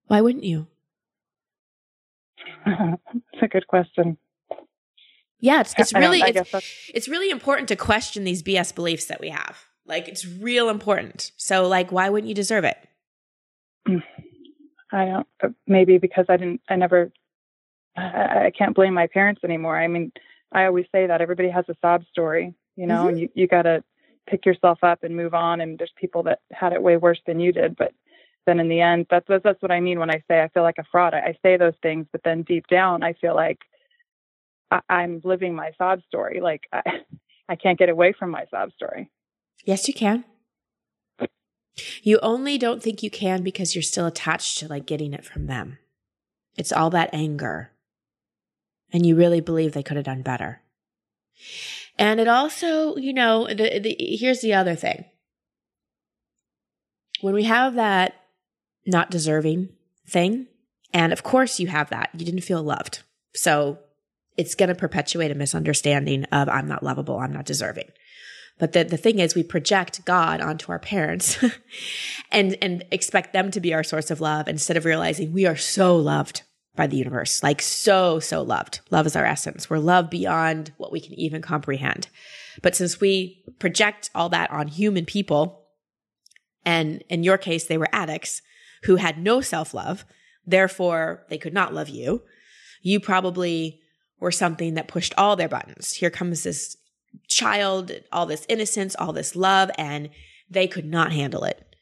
Why 0.06 0.20
wouldn't 0.20 0.44
you? 0.44 0.66
It's 3.32 3.42
a 3.42 3.48
good 3.48 3.66
question. 3.66 4.16
Yeah, 5.40 5.60
it's, 5.60 5.74
it's 5.76 5.92
really 5.92 6.20
it's, 6.22 6.90
it's 6.94 7.08
really 7.08 7.30
important 7.30 7.68
to 7.68 7.76
question 7.76 8.24
these 8.24 8.42
BS 8.42 8.74
beliefs 8.74 9.06
that 9.06 9.20
we 9.20 9.28
have. 9.28 9.64
Like 9.86 10.08
it's 10.08 10.26
real 10.26 10.68
important. 10.68 11.32
So 11.36 11.68
like 11.68 11.92
why 11.92 12.08
wouldn't 12.08 12.28
you 12.28 12.34
deserve 12.34 12.64
it? 12.64 12.78
I 14.92 15.04
don't 15.06 15.26
uh, 15.42 15.48
maybe 15.66 15.98
because 15.98 16.26
I 16.28 16.36
didn't 16.36 16.62
I 16.68 16.76
never 16.76 17.12
I, 17.96 18.46
I 18.46 18.52
can't 18.56 18.74
blame 18.74 18.94
my 18.94 19.06
parents 19.06 19.42
anymore. 19.44 19.78
I 19.78 19.88
mean, 19.88 20.12
I 20.52 20.64
always 20.64 20.86
say 20.92 21.06
that 21.06 21.20
everybody 21.20 21.50
has 21.50 21.64
a 21.68 21.76
sob 21.82 22.04
story, 22.10 22.54
you 22.76 22.86
know, 22.86 23.00
mm-hmm. 23.00 23.08
and 23.08 23.20
you 23.20 23.28
you 23.34 23.46
got 23.46 23.62
to 23.62 23.82
pick 24.26 24.46
yourself 24.46 24.78
up 24.82 25.02
and 25.02 25.16
move 25.16 25.34
on 25.34 25.60
and 25.60 25.78
there's 25.78 25.92
people 26.00 26.22
that 26.22 26.40
had 26.52 26.72
it 26.72 26.82
way 26.82 26.96
worse 26.96 27.20
than 27.26 27.40
you 27.40 27.52
did, 27.52 27.76
but 27.76 27.92
then 28.46 28.60
in 28.60 28.68
the 28.68 28.80
end 28.80 29.06
that's 29.10 29.26
that's 29.28 29.60
what 29.60 29.70
I 29.72 29.80
mean 29.80 29.98
when 29.98 30.10
I 30.10 30.22
say 30.28 30.42
I 30.42 30.48
feel 30.48 30.62
like 30.62 30.78
a 30.78 30.84
fraud. 30.90 31.12
I, 31.12 31.18
I 31.18 31.38
say 31.42 31.56
those 31.56 31.74
things, 31.82 32.06
but 32.12 32.22
then 32.24 32.42
deep 32.42 32.66
down 32.68 33.02
I 33.02 33.12
feel 33.14 33.34
like 33.34 33.58
I, 34.88 35.02
am 35.02 35.20
living 35.24 35.54
my 35.54 35.72
sob 35.78 36.00
story. 36.06 36.40
Like 36.40 36.62
I, 36.72 36.82
I 37.48 37.56
can't 37.56 37.78
get 37.78 37.88
away 37.88 38.14
from 38.18 38.30
my 38.30 38.44
sob 38.50 38.72
story. 38.72 39.10
Yes, 39.64 39.88
you 39.88 39.94
can. 39.94 40.24
You 42.02 42.20
only 42.22 42.56
don't 42.56 42.82
think 42.82 43.02
you 43.02 43.10
can 43.10 43.42
because 43.42 43.74
you're 43.74 43.82
still 43.82 44.06
attached 44.06 44.58
to 44.58 44.68
like 44.68 44.86
getting 44.86 45.12
it 45.12 45.24
from 45.24 45.46
them. 45.46 45.78
It's 46.56 46.72
all 46.72 46.90
that 46.90 47.10
anger. 47.12 47.72
And 48.92 49.04
you 49.04 49.16
really 49.16 49.40
believe 49.40 49.72
they 49.72 49.82
could 49.82 49.96
have 49.96 50.06
done 50.06 50.22
better. 50.22 50.60
And 51.98 52.20
it 52.20 52.28
also, 52.28 52.96
you 52.96 53.12
know, 53.12 53.46
the, 53.48 53.80
the, 53.80 53.96
here's 53.98 54.40
the 54.40 54.54
other 54.54 54.76
thing. 54.76 55.04
When 57.20 57.34
we 57.34 57.44
have 57.44 57.74
that 57.74 58.14
not 58.86 59.10
deserving 59.10 59.70
thing, 60.06 60.46
and 60.92 61.12
of 61.12 61.22
course 61.22 61.58
you 61.58 61.68
have 61.68 61.90
that, 61.90 62.10
you 62.12 62.24
didn't 62.24 62.42
feel 62.42 62.62
loved. 62.62 63.02
So 63.34 63.78
it's 64.36 64.54
going 64.54 64.68
to 64.68 64.74
perpetuate 64.74 65.30
a 65.30 65.34
misunderstanding 65.34 66.24
of 66.24 66.48
I'm 66.48 66.68
not 66.68 66.82
lovable, 66.82 67.18
I'm 67.18 67.32
not 67.32 67.44
deserving. 67.44 67.90
But 68.58 68.72
the, 68.72 68.84
the 68.84 68.96
thing 68.96 69.18
is, 69.18 69.34
we 69.34 69.42
project 69.42 70.04
God 70.04 70.40
onto 70.40 70.70
our 70.70 70.78
parents 70.78 71.42
and, 72.30 72.56
and 72.62 72.84
expect 72.90 73.32
them 73.32 73.50
to 73.50 73.60
be 73.60 73.74
our 73.74 73.82
source 73.82 74.10
of 74.10 74.20
love 74.20 74.48
instead 74.48 74.76
of 74.76 74.84
realizing 74.84 75.32
we 75.32 75.46
are 75.46 75.56
so 75.56 75.96
loved 75.96 76.42
by 76.76 76.86
the 76.86 76.96
universe, 76.96 77.42
like 77.42 77.62
so, 77.62 78.18
so 78.18 78.42
loved. 78.42 78.80
Love 78.90 79.06
is 79.06 79.16
our 79.16 79.24
essence. 79.24 79.70
We're 79.70 79.78
loved 79.78 80.10
beyond 80.10 80.72
what 80.76 80.92
we 80.92 81.00
can 81.00 81.14
even 81.14 81.42
comprehend. 81.42 82.08
But 82.62 82.76
since 82.76 83.00
we 83.00 83.44
project 83.58 84.10
all 84.14 84.28
that 84.30 84.50
on 84.50 84.68
human 84.68 85.04
people, 85.04 85.66
and 86.64 87.02
in 87.08 87.22
your 87.22 87.38
case, 87.38 87.66
they 87.66 87.78
were 87.78 87.88
addicts 87.92 88.42
who 88.84 88.96
had 88.96 89.18
no 89.18 89.40
self 89.40 89.74
love, 89.74 90.04
therefore 90.46 91.24
they 91.28 91.38
could 91.38 91.54
not 91.54 91.74
love 91.74 91.88
you, 91.88 92.22
you 92.82 93.00
probably 93.00 93.80
were 94.20 94.30
something 94.30 94.74
that 94.74 94.88
pushed 94.88 95.14
all 95.16 95.36
their 95.36 95.48
buttons. 95.48 95.92
Here 95.94 96.10
comes 96.10 96.42
this 96.42 96.76
child, 97.28 97.92
all 98.12 98.26
this 98.26 98.46
innocence, 98.48 98.94
all 98.96 99.12
this 99.12 99.36
love, 99.36 99.70
and 99.78 100.10
they 100.48 100.66
could 100.66 100.84
not 100.84 101.12
handle 101.12 101.44
it 101.44 101.74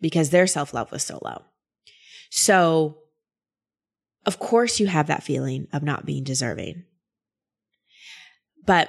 because 0.00 0.30
their 0.30 0.46
self 0.46 0.72
love 0.74 0.90
was 0.92 1.02
so 1.02 1.18
low. 1.22 1.42
So, 2.30 2.98
of 4.26 4.38
course, 4.38 4.80
you 4.80 4.86
have 4.86 5.06
that 5.08 5.22
feeling 5.22 5.66
of 5.72 5.82
not 5.82 6.06
being 6.06 6.24
deserving. 6.24 6.84
But 8.64 8.88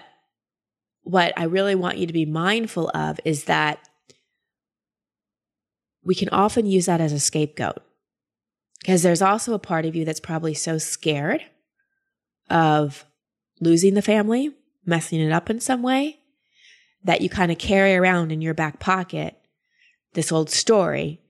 what 1.03 1.34
I 1.38 1.46
really 1.46 1.75
want 1.75 1.98
you 1.98 2.05
to 2.05 2.13
be 2.13 2.25
mindful 2.25 2.91
of 2.93 3.20
is 3.25 3.46
that 3.46 3.79
we 6.03 6.15
can 6.15 6.29
often 6.29 6.65
use 6.65 6.86
that 6.86 7.01
as 7.01 7.13
a 7.13 7.20
scapegoat 7.20 7.81
because 8.79 9.03
there's 9.03 9.22
also 9.22 9.53
a 9.53 9.60
part 9.60 9.86
of 9.86 9.96
you 9.96 10.03
that's 10.05 10.20
probably 10.20 10.53
so 10.53 10.77
scared 10.77 11.43
of 12.51 13.05
losing 13.60 13.93
the 13.93 14.01
family, 14.01 14.51
messing 14.86 15.20
it 15.20 15.31
up 15.31 15.50
in 15.50 15.60
some 15.60 15.81
way, 15.81 16.20
that 17.03 17.22
you 17.22 17.29
kind 17.29 17.51
of 17.51 17.58
carry 17.58 17.96
around 17.96 18.31
in 18.31 18.41
your 18.41 18.53
back 18.53 18.79
pocket 18.79 19.38
this 20.13 20.31
old 20.31 20.50
story 20.50 21.22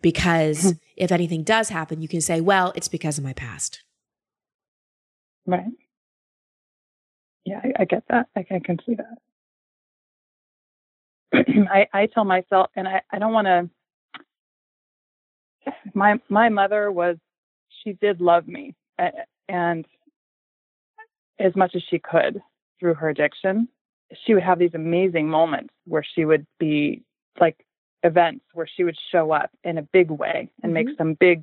because 0.00 0.62
hmm. 0.62 0.70
if 0.96 1.12
anything 1.12 1.42
does 1.42 1.68
happen, 1.68 2.00
you 2.00 2.08
can 2.08 2.20
say, 2.20 2.40
well, 2.40 2.72
it's 2.74 2.88
because 2.88 3.18
of 3.18 3.24
my 3.24 3.32
past. 3.32 3.82
Right. 5.46 5.64
Yeah, 7.44 7.60
I, 7.62 7.82
I 7.82 7.84
get 7.84 8.04
that. 8.08 8.26
I, 8.34 8.40
I, 8.50 8.60
can 8.64 8.78
see 8.86 8.96
that. 8.96 9.18
I, 11.70 11.86
I 11.92 12.06
tell 12.06 12.24
myself, 12.24 12.70
and 12.74 12.88
I, 12.88 13.02
I 13.12 13.18
don't 13.18 13.32
want 13.34 13.46
to 13.46 13.68
my 15.94 16.20
my 16.28 16.48
mother 16.48 16.90
was 16.90 17.16
she 17.82 17.92
did 17.92 18.20
love 18.20 18.46
me 18.46 18.74
and 19.48 19.84
as 21.38 21.54
much 21.56 21.74
as 21.74 21.82
she 21.88 21.98
could 21.98 22.40
through 22.78 22.94
her 22.94 23.08
addiction 23.08 23.68
she 24.24 24.34
would 24.34 24.42
have 24.42 24.58
these 24.58 24.74
amazing 24.74 25.28
moments 25.28 25.72
where 25.86 26.04
she 26.04 26.24
would 26.24 26.46
be 26.58 27.02
like 27.40 27.64
events 28.02 28.44
where 28.52 28.66
she 28.66 28.84
would 28.84 28.96
show 29.10 29.32
up 29.32 29.50
in 29.64 29.78
a 29.78 29.82
big 29.82 30.10
way 30.10 30.50
and 30.62 30.74
mm-hmm. 30.74 30.86
make 30.86 30.98
some 30.98 31.14
big 31.14 31.42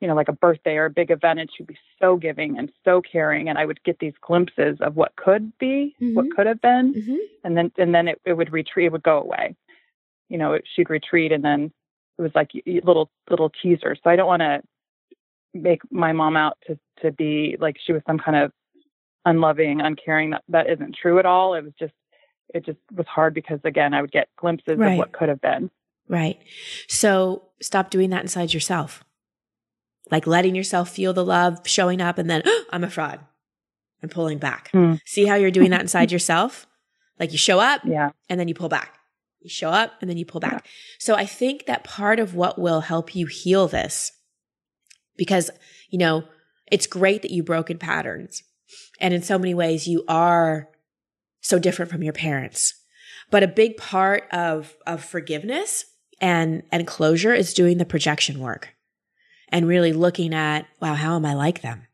you 0.00 0.08
know 0.08 0.14
like 0.14 0.28
a 0.28 0.32
birthday 0.32 0.76
or 0.76 0.86
a 0.86 0.90
big 0.90 1.10
event 1.10 1.40
and 1.40 1.48
she'd 1.56 1.66
be 1.66 1.78
so 2.00 2.16
giving 2.16 2.58
and 2.58 2.70
so 2.84 3.00
caring 3.00 3.48
and 3.48 3.56
i 3.58 3.64
would 3.64 3.82
get 3.84 3.98
these 3.98 4.12
glimpses 4.20 4.76
of 4.80 4.96
what 4.96 5.16
could 5.16 5.56
be 5.58 5.94
mm-hmm. 6.00 6.14
what 6.14 6.30
could 6.36 6.46
have 6.46 6.60
been 6.60 6.92
mm-hmm. 6.92 7.16
and 7.44 7.56
then 7.56 7.72
and 7.78 7.94
then 7.94 8.08
it, 8.08 8.20
it 8.26 8.34
would 8.34 8.52
retreat 8.52 8.86
it 8.86 8.92
would 8.92 9.02
go 9.02 9.18
away 9.18 9.56
you 10.28 10.36
know 10.36 10.52
it, 10.52 10.64
she'd 10.74 10.90
retreat 10.90 11.32
and 11.32 11.44
then 11.44 11.72
it 12.18 12.22
was 12.22 12.32
like 12.34 12.50
little 12.84 13.10
little 13.30 13.50
teasers 13.62 13.98
so 14.04 14.10
i 14.10 14.16
don't 14.16 14.26
want 14.26 14.40
to 14.40 14.60
make 15.54 15.80
my 15.90 16.12
mom 16.12 16.36
out 16.36 16.58
to 16.66 16.78
to 17.00 17.10
be 17.10 17.56
like 17.60 17.76
she 17.84 17.92
was 17.92 18.02
some 18.06 18.18
kind 18.18 18.36
of 18.36 18.52
unloving 19.24 19.80
uncaring 19.80 20.30
that 20.30 20.42
that 20.48 20.70
isn't 20.70 20.96
true 21.00 21.18
at 21.18 21.26
all. 21.26 21.54
It 21.54 21.64
was 21.64 21.72
just 21.78 21.92
it 22.54 22.64
just 22.64 22.78
was 22.94 23.06
hard 23.06 23.34
because 23.34 23.60
again 23.64 23.94
i 23.94 24.00
would 24.00 24.12
get 24.12 24.28
glimpses 24.36 24.76
right. 24.76 24.92
of 24.92 24.98
what 24.98 25.12
could 25.12 25.28
have 25.28 25.40
been. 25.40 25.70
Right. 26.08 26.38
So 26.88 27.44
stop 27.60 27.90
doing 27.90 28.10
that 28.10 28.22
inside 28.22 28.52
yourself. 28.52 29.04
Like 30.10 30.26
letting 30.26 30.54
yourself 30.54 30.90
feel 30.90 31.12
the 31.12 31.24
love 31.24 31.60
showing 31.64 32.00
up 32.00 32.18
and 32.18 32.28
then 32.28 32.42
oh, 32.44 32.64
i'm 32.70 32.84
a 32.84 32.90
fraud 32.90 33.20
I'm 34.02 34.08
pulling 34.08 34.38
back. 34.38 34.68
Hmm. 34.72 34.94
see 35.04 35.26
how 35.26 35.36
you're 35.36 35.52
doing 35.52 35.70
that 35.70 35.80
inside 35.80 36.10
yourself? 36.12 36.66
Like 37.20 37.30
you 37.30 37.38
show 37.38 37.60
up 37.60 37.82
yeah. 37.84 38.10
and 38.28 38.38
then 38.40 38.48
you 38.48 38.54
pull 38.54 38.68
back. 38.68 38.98
You 39.40 39.48
show 39.48 39.70
up 39.70 39.92
and 40.00 40.10
then 40.10 40.16
you 40.16 40.24
pull 40.24 40.40
back. 40.40 40.52
Yeah. 40.64 40.70
so 40.98 41.14
i 41.14 41.24
think 41.24 41.66
that 41.66 41.84
part 41.84 42.20
of 42.20 42.34
what 42.34 42.58
will 42.58 42.80
help 42.80 43.14
you 43.14 43.26
heal 43.26 43.66
this 43.68 44.12
because 45.16 45.50
you 45.90 45.98
know 45.98 46.24
it's 46.70 46.86
great 46.86 47.22
that 47.22 47.30
you 47.30 47.42
broke 47.42 47.70
in 47.70 47.78
patterns 47.78 48.42
and 49.00 49.12
in 49.12 49.22
so 49.22 49.38
many 49.38 49.54
ways, 49.54 49.86
you 49.86 50.04
are 50.08 50.68
so 51.40 51.58
different 51.58 51.90
from 51.90 52.02
your 52.02 52.12
parents. 52.12 52.74
But 53.30 53.42
a 53.42 53.48
big 53.48 53.76
part 53.76 54.24
of, 54.32 54.76
of 54.86 55.04
forgiveness 55.04 55.84
and, 56.20 56.62
and 56.70 56.86
closure 56.86 57.34
is 57.34 57.54
doing 57.54 57.78
the 57.78 57.84
projection 57.84 58.38
work 58.38 58.74
and 59.48 59.66
really 59.66 59.92
looking 59.92 60.34
at, 60.34 60.66
wow, 60.80 60.94
how 60.94 61.16
am 61.16 61.26
I 61.26 61.34
like 61.34 61.62
them? 61.62 61.86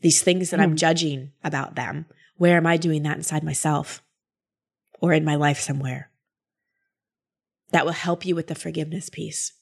These 0.00 0.22
things 0.22 0.50
that 0.50 0.60
mm. 0.60 0.64
I'm 0.64 0.70
hmm. 0.70 0.76
judging 0.76 1.32
about 1.44 1.74
them. 1.76 2.06
Where 2.36 2.56
am 2.56 2.66
I 2.66 2.76
doing 2.76 3.02
that 3.04 3.16
inside 3.16 3.44
myself 3.44 4.02
or 5.00 5.12
in 5.12 5.24
my 5.24 5.36
life 5.36 5.60
somewhere? 5.60 6.10
That 7.70 7.84
will 7.84 7.92
help 7.92 8.26
you 8.26 8.34
with 8.34 8.48
the 8.48 8.54
forgiveness 8.54 9.08
piece. 9.08 9.52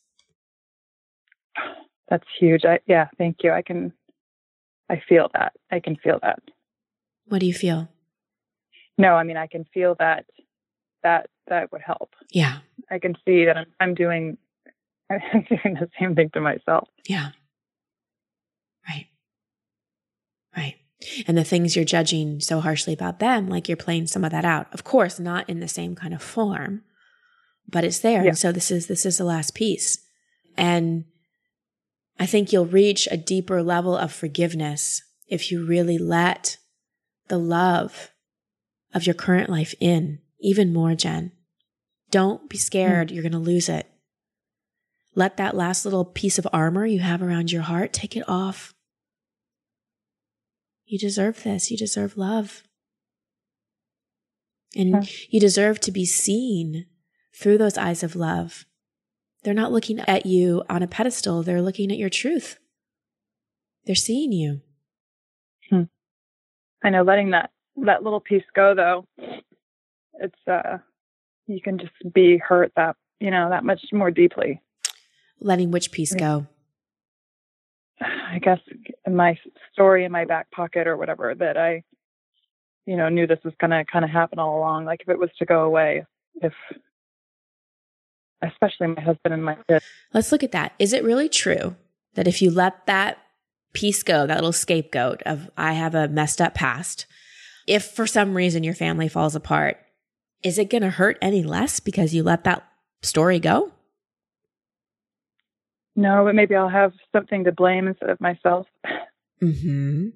That's 2.09 2.27
huge. 2.39 2.65
I, 2.65 2.81
yeah, 2.87 3.09
thank 3.19 3.39
you. 3.43 3.53
I 3.53 3.63
can 3.63 3.93
I 4.91 5.01
feel 5.09 5.31
that. 5.35 5.53
I 5.71 5.79
can 5.79 5.97
feel 5.97 6.19
that. 6.23 6.41
What 7.27 7.41
do 7.41 7.47
you 7.47 7.55
feel? 7.55 7.89
No, 8.99 9.15
I 9.15 9.23
mean 9.23 9.37
I 9.37 9.47
can 9.47 9.65
feel 9.73 9.95
that 10.01 10.27
that 11.05 11.31
that 11.47 11.71
would 11.73 11.81
help. 11.81 12.15
Yeah. 12.33 12.59
I 12.91 12.99
can 12.99 13.15
see 13.25 13.45
that 13.45 13.57
I'm 13.57 13.67
I'm 13.79 13.95
doing 13.95 14.37
I'm 15.11 15.47
doing 15.49 15.75
the 15.75 15.89
same 15.99 16.15
thing 16.17 16.31
to 16.35 16.41
myself. 16.41 16.89
Yeah. 17.09 17.31
Right. 18.89 19.07
Right. 20.57 20.75
And 21.27 21.39
the 21.39 21.45
things 21.45 21.77
you're 21.77 21.85
judging 21.85 22.41
so 22.41 22.61
harshly 22.61 22.93
about 22.93 23.21
them, 23.21 23.49
like 23.49 23.69
you're 23.69 23.77
playing 23.77 24.09
some 24.09 24.25
of 24.25 24.33
that 24.33 24.45
out. 24.45 24.67
Of 24.75 24.85
course, 24.85 25.21
not 25.21 25.49
in 25.49 25.61
the 25.61 25.69
same 25.69 25.95
kind 25.95 26.13
of 26.13 26.23
form, 26.23 26.83
but 27.69 27.85
it's 27.85 28.01
there. 28.01 28.23
Yeah. 28.23 28.31
And 28.31 28.39
so 28.39 28.51
this 28.51 28.71
is 28.71 28.89
this 28.89 29.07
is 29.07 29.19
the 29.19 29.25
last 29.25 29.55
piece. 29.55 29.99
And 30.57 31.05
I 32.21 32.27
think 32.27 32.53
you'll 32.53 32.67
reach 32.67 33.09
a 33.11 33.17
deeper 33.17 33.63
level 33.63 33.97
of 33.97 34.13
forgiveness 34.13 35.03
if 35.27 35.51
you 35.51 35.65
really 35.65 35.97
let 35.97 36.59
the 37.29 37.39
love 37.39 38.11
of 38.93 39.07
your 39.07 39.15
current 39.15 39.49
life 39.49 39.75
in 39.81 40.19
even 40.39 40.71
more, 40.71 40.95
Jen. 40.95 41.33
Don't 42.11 42.51
be 42.51 42.59
scared 42.59 43.09
mm. 43.09 43.15
you're 43.15 43.23
going 43.23 43.33
to 43.33 43.39
lose 43.39 43.71
it. 43.71 43.87
Let 45.15 45.39
that 45.39 45.57
last 45.57 45.87
little 45.87 46.05
piece 46.05 46.39
of 46.39 46.47
armor 46.53 46.85
you 46.85 47.01
have 47.01 47.23
around 47.23 47.53
your 47.53 47.63
heart 47.63 47.95
take 47.95 48.15
it 48.17 48.29
off. 48.29 48.75
You 50.85 50.99
deserve 50.99 51.43
this. 51.43 51.71
You 51.71 51.79
deserve 51.79 52.19
love. 52.19 52.65
And 54.77 55.11
you 55.31 55.41
deserve 55.41 55.81
to 55.81 55.91
be 55.91 56.05
seen 56.05 56.87
through 57.35 57.59
those 57.59 57.79
eyes 57.79 58.03
of 58.03 58.15
love 58.15 58.67
they're 59.43 59.55
not 59.55 59.73
looking 59.73 60.01
at 60.01 60.27
you 60.27 60.63
on 60.69 60.83
a 60.83 60.87
pedestal, 60.87 61.43
they're 61.43 61.63
looking 61.63 61.91
at 61.91 61.99
your 61.99 62.11
truth. 62.11 62.59
They're 63.87 63.95
seeing 63.95 64.33
you. 64.33 64.61
Hmm. 65.71 65.85
I 66.83 66.91
know 66.91 67.03
letting 67.03 67.31
that 67.31 67.51
that 67.85 68.03
little 68.03 68.21
piece 68.21 68.45
go 68.55 68.75
though, 68.75 69.07
it's 70.15 70.39
uh 70.47 70.79
you 71.47 71.61
can 71.61 71.79
just 71.79 71.93
be 72.15 72.39
hurt 72.39 72.73
that, 72.77 72.97
you 73.19 73.31
know, 73.31 73.51
that 73.51 73.65
much 73.65 73.81
more 73.93 74.11
deeply. 74.11 74.61
Letting 75.41 75.71
which 75.71 75.91
piece 75.91 76.15
go? 76.15 76.47
I 78.01 78.39
guess 78.41 78.61
my 79.11 79.37
story 79.73 80.05
in 80.05 80.13
my 80.13 80.25
back 80.25 80.51
pocket 80.51 80.87
or 80.87 80.97
whatever 80.97 81.35
that 81.35 81.57
I 81.57 81.83
you 82.87 82.97
know 82.97 83.09
knew 83.09 83.27
this 83.27 83.39
was 83.45 83.55
going 83.61 83.71
to 83.71 83.85
kind 83.91 84.05
of 84.05 84.11
happen 84.11 84.39
all 84.39 84.59
along 84.59 84.85
like 84.85 85.01
if 85.03 85.09
it 85.09 85.19
was 85.19 85.31
to 85.39 85.45
go 85.45 85.63
away 85.63 86.05
if 86.43 86.53
especially 88.43 88.89
my 88.89 89.01
husband 89.01 89.35
and 89.35 89.45
my 89.45 89.57
kids. 89.69 89.85
Let's 90.13 90.33
look 90.33 90.43
at 90.43 90.53
that. 90.53 90.73
Is 90.79 90.93
it 90.93 91.05
really 91.05 91.29
true 91.29 91.77
that 92.15 92.27
if 92.27 92.43
you 92.43 92.51
let 92.51 92.87
that 92.87 93.19
piece 93.73 94.03
go, 94.03 94.27
that 94.27 94.37
little 94.37 94.53
scapegoat 94.53 95.23
of 95.25 95.51
I 95.57 95.73
have 95.75 95.95
a 95.95 96.09
messed 96.09 96.41
up 96.41 96.55
past, 96.55 97.07
if 97.67 97.85
for 97.85 98.07
some 98.07 98.35
reason 98.35 98.65
your 98.65 98.75
family 98.75 99.09
falls 99.09 99.35
apart, 99.35 99.79
is 100.43 100.59
it 100.59 100.71
going 100.71 100.83
to 100.83 100.91
hurt 100.91 101.19
any 101.21 101.43
less 101.43 101.81
because 101.81 102.15
you 102.15 102.23
let 102.23 102.45
that 102.45 102.67
story 103.03 103.39
go? 103.39 103.73
No, 105.97 106.25
but 106.25 106.35
maybe 106.35 106.55
I'll 106.55 106.69
have 106.69 106.93
something 107.13 107.45
to 107.45 107.53
blame 107.53 107.87
instead 107.87 108.11
of 108.11 108.21
myself. 108.21 108.67
Hmm. 109.41 110.09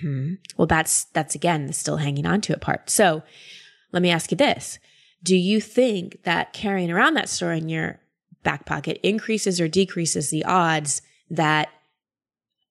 Hmm. 0.00 0.34
Well, 0.56 0.66
that's 0.66 1.04
that's 1.04 1.34
again 1.34 1.66
the 1.66 1.72
still 1.72 1.96
hanging 1.96 2.26
on 2.26 2.40
to 2.42 2.52
it 2.52 2.60
part. 2.60 2.90
So, 2.90 3.22
let 3.92 4.02
me 4.02 4.10
ask 4.10 4.30
you 4.30 4.36
this: 4.36 4.78
do 5.22 5.36
you 5.36 5.60
think 5.60 6.22
that 6.24 6.52
carrying 6.52 6.90
around 6.90 7.14
that 7.14 7.28
story 7.28 7.58
in 7.58 7.68
your 7.68 8.00
back 8.42 8.64
pocket 8.64 8.98
increases 9.02 9.60
or 9.60 9.68
decreases 9.68 10.30
the 10.30 10.44
odds 10.44 11.02
that 11.28 11.68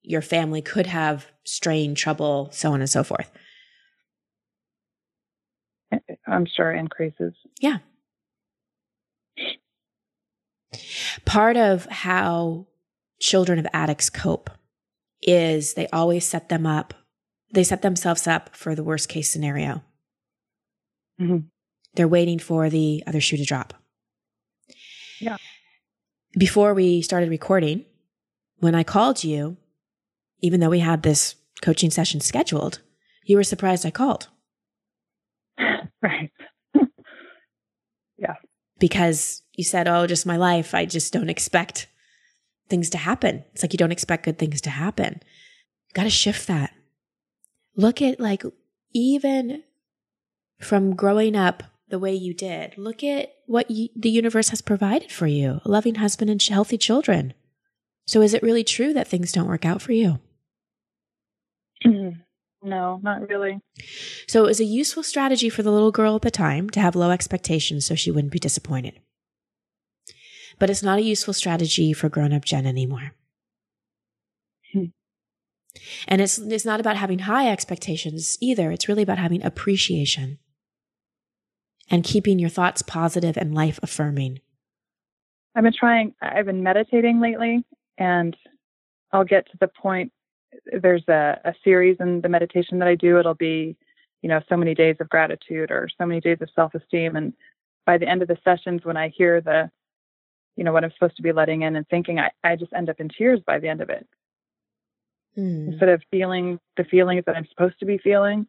your 0.01 0.21
family 0.21 0.61
could 0.61 0.87
have 0.87 1.27
strain, 1.43 1.93
trouble, 1.93 2.49
so 2.51 2.73
on 2.73 2.81
and 2.81 2.89
so 2.89 3.03
forth? 3.03 3.29
I'm 6.27 6.45
sure 6.45 6.71
increases. 6.71 7.33
Yeah. 7.59 7.77
Part 11.25 11.57
of 11.57 11.85
how 11.85 12.67
children 13.19 13.59
of 13.59 13.67
addicts 13.73 14.09
cope 14.09 14.49
is 15.21 15.73
they 15.73 15.87
always 15.87 16.25
set 16.25 16.49
them 16.49 16.65
up, 16.65 16.93
they 17.53 17.63
set 17.63 17.81
themselves 17.81 18.27
up 18.27 18.55
for 18.55 18.75
the 18.75 18.83
worst 18.83 19.09
case 19.09 19.31
scenario. 19.31 19.83
Mm-hmm. 21.19 21.47
They're 21.95 22.07
waiting 22.07 22.39
for 22.39 22.69
the 22.69 23.03
other 23.07 23.21
shoe 23.21 23.37
to 23.37 23.45
drop. 23.45 23.73
Yeah. 25.19 25.37
Before 26.37 26.73
we 26.73 27.01
started 27.01 27.29
recording, 27.29 27.85
when 28.57 28.75
I 28.75 28.83
called 28.83 29.23
you, 29.23 29.57
even 30.41 30.59
though 30.59 30.69
we 30.69 30.79
had 30.79 31.03
this 31.03 31.35
coaching 31.61 31.89
session 31.89 32.21
scheduled, 32.21 32.79
you 33.25 33.35
were 33.35 33.43
surprised 33.43 33.85
I 33.85 33.91
called. 33.91 34.27
Right. 36.01 36.31
yeah. 38.17 38.35
Because 38.79 39.41
you 39.53 39.65
said, 39.65 39.85
Oh, 39.85 40.07
just 40.07 40.25
my 40.25 40.37
life. 40.37 40.73
I 40.73 40.85
just 40.85 41.11
don't 41.11 41.29
expect 41.29 41.87
things 42.69 42.89
to 42.91 42.97
happen. 42.97 43.43
It's 43.51 43.63
like 43.63 43.73
you 43.73 43.77
don't 43.77 43.91
expect 43.91 44.23
good 44.23 44.39
things 44.39 44.61
to 44.61 44.69
happen. 44.69 45.21
You 45.89 45.93
Got 45.93 46.03
to 46.03 46.09
shift 46.09 46.47
that. 46.47 46.73
Look 47.75 48.01
at 48.01 48.19
like 48.19 48.43
even 48.93 49.63
from 50.61 50.95
growing 50.95 51.35
up 51.35 51.63
the 51.89 51.99
way 51.99 52.13
you 52.13 52.33
did. 52.33 52.77
Look 52.77 53.03
at 53.03 53.33
what 53.45 53.69
you, 53.69 53.89
the 53.95 54.09
universe 54.09 54.49
has 54.49 54.61
provided 54.61 55.11
for 55.11 55.27
you 55.27 55.61
a 55.65 55.69
loving 55.69 55.95
husband 55.95 56.29
and 56.29 56.41
healthy 56.41 56.77
children. 56.77 57.33
So, 58.07 58.21
is 58.21 58.33
it 58.33 58.43
really 58.43 58.63
true 58.63 58.93
that 58.93 59.07
things 59.07 59.31
don't 59.31 59.47
work 59.47 59.65
out 59.65 59.81
for 59.81 59.91
you? 59.91 60.19
No, 62.61 62.99
not 63.01 63.29
really. 63.29 63.61
So, 64.27 64.43
it 64.43 64.47
was 64.47 64.59
a 64.59 64.65
useful 64.65 65.01
strategy 65.01 65.47
for 65.47 65.63
the 65.63 65.71
little 65.71 65.93
girl 65.93 66.17
at 66.17 66.23
the 66.23 66.29
time 66.29 66.69
to 66.71 66.81
have 66.81 66.93
low 66.93 67.09
expectations 67.09 67.85
so 67.85 67.95
she 67.95 68.11
wouldn't 68.11 68.33
be 68.33 68.39
disappointed. 68.39 68.99
But 70.57 70.69
it's 70.69 70.83
not 70.83 70.99
a 70.99 71.03
useful 71.03 71.33
strategy 71.33 71.93
for 71.93 72.09
grown 72.09 72.33
up 72.33 72.43
Jen 72.43 72.65
anymore. 72.65 73.13
Hmm. 74.73 74.85
And 76.05 76.19
it's, 76.19 76.37
it's 76.37 76.65
not 76.65 76.81
about 76.81 76.97
having 76.97 77.19
high 77.19 77.49
expectations 77.49 78.37
either. 78.41 78.71
It's 78.71 78.89
really 78.89 79.03
about 79.03 79.19
having 79.19 79.41
appreciation. 79.41 80.39
And 81.91 82.03
keeping 82.03 82.39
your 82.39 82.49
thoughts 82.49 82.81
positive 82.81 83.35
and 83.35 83.53
life 83.53 83.79
affirming. 83.81 84.39
I've 85.55 85.63
been 85.63 85.73
trying, 85.77 86.13
I've 86.21 86.45
been 86.45 86.63
meditating 86.63 87.19
lately, 87.19 87.63
and 87.97 88.35
I'll 89.11 89.23
get 89.23 89.45
to 89.47 89.57
the 89.59 89.67
point. 89.67 90.11
There's 90.71 91.03
a, 91.07 91.39
a 91.43 91.53
series 91.63 91.97
in 91.99 92.21
the 92.21 92.29
meditation 92.29 92.79
that 92.79 92.87
I 92.87 92.95
do. 92.95 93.19
It'll 93.19 93.33
be, 93.33 93.75
you 94.21 94.29
know, 94.29 94.39
so 94.47 94.55
many 94.55 94.75
days 94.75 94.97
of 94.99 95.09
gratitude 95.09 95.71
or 95.71 95.89
so 95.97 96.05
many 96.05 96.21
days 96.21 96.37
of 96.41 96.49
self 96.55 96.73
esteem. 96.75 97.15
And 97.15 97.33
by 97.85 97.97
the 97.97 98.07
end 98.07 98.21
of 98.21 98.27
the 98.27 98.37
sessions, 98.43 98.81
when 98.83 98.97
I 98.97 99.09
hear 99.09 99.41
the, 99.41 99.69
you 100.55 100.63
know, 100.63 100.73
what 100.73 100.83
I'm 100.83 100.91
supposed 100.91 101.17
to 101.17 101.23
be 101.23 101.31
letting 101.31 101.63
in 101.63 101.75
and 101.75 101.87
thinking, 101.87 102.19
I, 102.19 102.29
I 102.43 102.55
just 102.55 102.73
end 102.73 102.89
up 102.89 102.99
in 102.99 103.09
tears 103.09 103.39
by 103.45 103.59
the 103.59 103.67
end 103.67 103.81
of 103.81 103.89
it. 103.89 104.07
Mm. 105.37 105.69
Instead 105.71 105.89
of 105.89 106.01
feeling 106.11 106.59
the 106.77 106.83
feelings 106.83 107.23
that 107.25 107.35
I'm 107.35 107.47
supposed 107.47 107.79
to 107.79 107.85
be 107.85 107.97
feeling, 107.97 108.47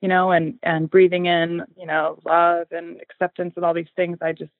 you 0.00 0.08
know, 0.08 0.30
and, 0.30 0.58
and 0.62 0.90
breathing 0.90 1.26
in, 1.26 1.62
you 1.76 1.86
know, 1.86 2.18
love 2.24 2.66
and 2.70 3.00
acceptance 3.00 3.54
and 3.56 3.64
all 3.64 3.74
these 3.74 3.86
things, 3.96 4.18
I 4.20 4.32
just, 4.32 4.50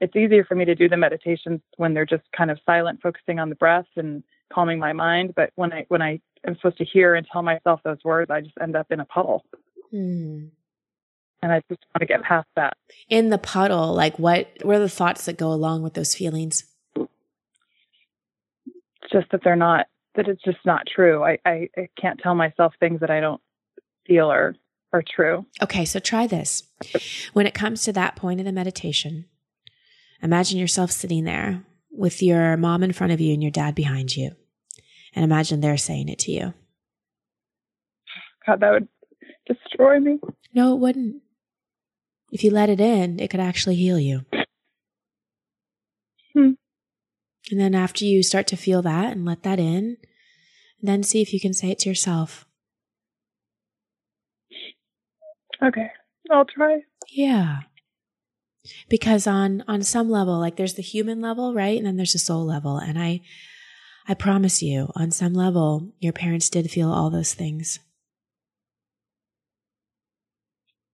it's 0.00 0.14
easier 0.14 0.44
for 0.44 0.54
me 0.54 0.64
to 0.64 0.74
do 0.74 0.88
the 0.88 0.96
meditations 0.96 1.60
when 1.76 1.94
they're 1.94 2.06
just 2.06 2.22
kind 2.36 2.50
of 2.50 2.58
silent, 2.64 3.00
focusing 3.02 3.38
on 3.38 3.48
the 3.48 3.56
breath 3.56 3.86
and 3.96 4.22
calming 4.52 4.78
my 4.78 4.92
mind. 4.92 5.34
But 5.34 5.50
when 5.56 5.72
I 5.72 5.86
when 5.88 6.02
I 6.02 6.20
am 6.46 6.54
supposed 6.56 6.78
to 6.78 6.84
hear 6.84 7.14
and 7.14 7.26
tell 7.30 7.42
myself 7.42 7.80
those 7.84 7.98
words, 8.04 8.30
I 8.30 8.40
just 8.40 8.54
end 8.60 8.76
up 8.76 8.86
in 8.90 9.00
a 9.00 9.04
puddle. 9.04 9.44
Mm. 9.92 10.50
And 11.42 11.52
I 11.52 11.62
just 11.68 11.84
want 11.94 12.00
to 12.00 12.06
get 12.06 12.22
past 12.22 12.48
that. 12.56 12.76
In 13.08 13.30
the 13.30 13.38
puddle, 13.38 13.92
like 13.92 14.18
what 14.18 14.48
what 14.62 14.76
are 14.76 14.80
the 14.80 14.88
thoughts 14.88 15.26
that 15.26 15.36
go 15.36 15.52
along 15.52 15.82
with 15.82 15.94
those 15.94 16.14
feelings? 16.14 16.64
Just 19.12 19.30
that 19.32 19.40
they're 19.42 19.56
not 19.56 19.86
that 20.14 20.28
it's 20.28 20.42
just 20.42 20.58
not 20.64 20.86
true. 20.86 21.22
I, 21.22 21.38
I, 21.44 21.68
I 21.76 21.88
can't 22.00 22.18
tell 22.20 22.34
myself 22.34 22.74
things 22.80 23.00
that 23.00 23.10
I 23.10 23.20
don't 23.20 23.40
feel 24.06 24.30
are 24.30 24.54
are 24.92 25.02
true. 25.02 25.46
Okay, 25.62 25.84
so 25.84 25.98
try 25.98 26.26
this. 26.26 26.62
When 27.32 27.46
it 27.46 27.54
comes 27.54 27.82
to 27.84 27.92
that 27.92 28.16
point 28.16 28.40
of 28.40 28.46
the 28.46 28.52
meditation, 28.52 29.26
Imagine 30.22 30.58
yourself 30.58 30.90
sitting 30.90 31.24
there 31.24 31.64
with 31.90 32.22
your 32.22 32.56
mom 32.56 32.82
in 32.82 32.92
front 32.92 33.12
of 33.12 33.20
you 33.20 33.32
and 33.32 33.42
your 33.42 33.52
dad 33.52 33.74
behind 33.74 34.16
you. 34.16 34.32
And 35.14 35.24
imagine 35.24 35.60
they're 35.60 35.76
saying 35.76 36.08
it 36.08 36.18
to 36.20 36.32
you. 36.32 36.54
God, 38.46 38.60
that 38.60 38.72
would 38.72 38.88
destroy 39.46 40.00
me. 40.00 40.18
No, 40.54 40.74
it 40.74 40.80
wouldn't. 40.80 41.22
If 42.30 42.44
you 42.44 42.50
let 42.50 42.68
it 42.68 42.80
in, 42.80 43.20
it 43.20 43.30
could 43.30 43.40
actually 43.40 43.76
heal 43.76 43.98
you. 43.98 44.26
Hmm. 46.34 46.52
And 47.50 47.60
then 47.60 47.74
after 47.74 48.04
you 48.04 48.22
start 48.22 48.46
to 48.48 48.56
feel 48.56 48.82
that 48.82 49.12
and 49.12 49.24
let 49.24 49.44
that 49.44 49.58
in, 49.58 49.96
then 50.82 51.02
see 51.02 51.22
if 51.22 51.32
you 51.32 51.40
can 51.40 51.54
say 51.54 51.70
it 51.70 51.78
to 51.80 51.88
yourself. 51.88 52.44
Okay, 55.62 55.90
I'll 56.30 56.44
try. 56.44 56.80
Yeah. 57.10 57.60
Because 58.88 59.26
on 59.26 59.64
on 59.66 59.82
some 59.82 60.10
level 60.10 60.38
like 60.38 60.56
there's 60.56 60.74
the 60.74 60.82
human 60.82 61.20
level 61.20 61.54
right? 61.54 61.76
And 61.76 61.86
then 61.86 61.96
there's 61.96 62.12
the 62.12 62.18
soul 62.18 62.44
level. 62.44 62.78
And 62.78 62.98
i 62.98 63.20
i 64.06 64.14
promise 64.14 64.62
you 64.62 64.90
on 64.94 65.10
some 65.10 65.34
level 65.34 65.92
your 65.98 66.12
parents 66.12 66.48
did 66.50 66.70
feel 66.70 66.90
all 66.90 67.10
those 67.10 67.34
things. 67.34 67.80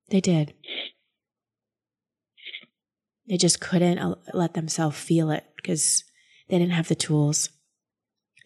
They 0.09 0.21
did. 0.21 0.55
They 3.27 3.37
just 3.37 3.61
couldn't 3.61 4.19
let 4.35 4.55
themselves 4.55 4.99
feel 4.99 5.31
it 5.31 5.45
because 5.57 6.05
they 6.49 6.59
didn't 6.59 6.75
have 6.75 6.89
the 6.89 6.95
tools. 6.95 7.49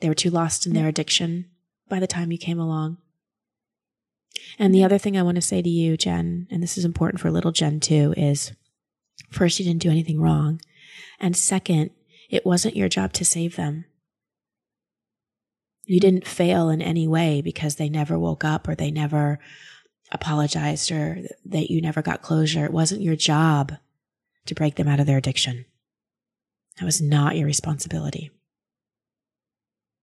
They 0.00 0.08
were 0.08 0.14
too 0.14 0.30
lost 0.30 0.66
in 0.66 0.72
their 0.72 0.82
mm-hmm. 0.82 0.88
addiction 0.90 1.50
by 1.88 1.98
the 1.98 2.06
time 2.06 2.30
you 2.30 2.38
came 2.38 2.60
along 2.60 2.98
and 4.58 4.74
the 4.74 4.84
other 4.84 4.98
thing 4.98 5.16
I 5.16 5.22
want 5.22 5.36
to 5.36 5.42
say 5.42 5.62
to 5.62 5.68
you, 5.68 5.96
Jen, 5.96 6.46
and 6.50 6.62
this 6.62 6.78
is 6.78 6.84
important 6.84 7.20
for 7.20 7.30
little 7.30 7.52
Jen 7.52 7.80
too, 7.80 8.14
is 8.16 8.52
First, 9.30 9.58
you 9.58 9.64
didn't 9.64 9.82
do 9.82 9.90
anything 9.90 10.20
wrong. 10.20 10.60
And 11.20 11.36
second, 11.36 11.90
it 12.30 12.46
wasn't 12.46 12.76
your 12.76 12.88
job 12.88 13.12
to 13.14 13.24
save 13.24 13.56
them. 13.56 13.84
You 15.84 16.00
didn't 16.00 16.26
fail 16.26 16.68
in 16.68 16.82
any 16.82 17.08
way 17.08 17.40
because 17.40 17.76
they 17.76 17.88
never 17.88 18.18
woke 18.18 18.44
up 18.44 18.68
or 18.68 18.74
they 18.74 18.90
never 18.90 19.38
apologized 20.12 20.90
or 20.90 21.18
that 21.46 21.70
you 21.70 21.80
never 21.80 22.02
got 22.02 22.22
closure. 22.22 22.64
It 22.64 22.72
wasn't 22.72 23.02
your 23.02 23.16
job 23.16 23.72
to 24.46 24.54
break 24.54 24.76
them 24.76 24.88
out 24.88 25.00
of 25.00 25.06
their 25.06 25.18
addiction. 25.18 25.64
That 26.78 26.84
was 26.84 27.00
not 27.00 27.36
your 27.36 27.46
responsibility. 27.46 28.30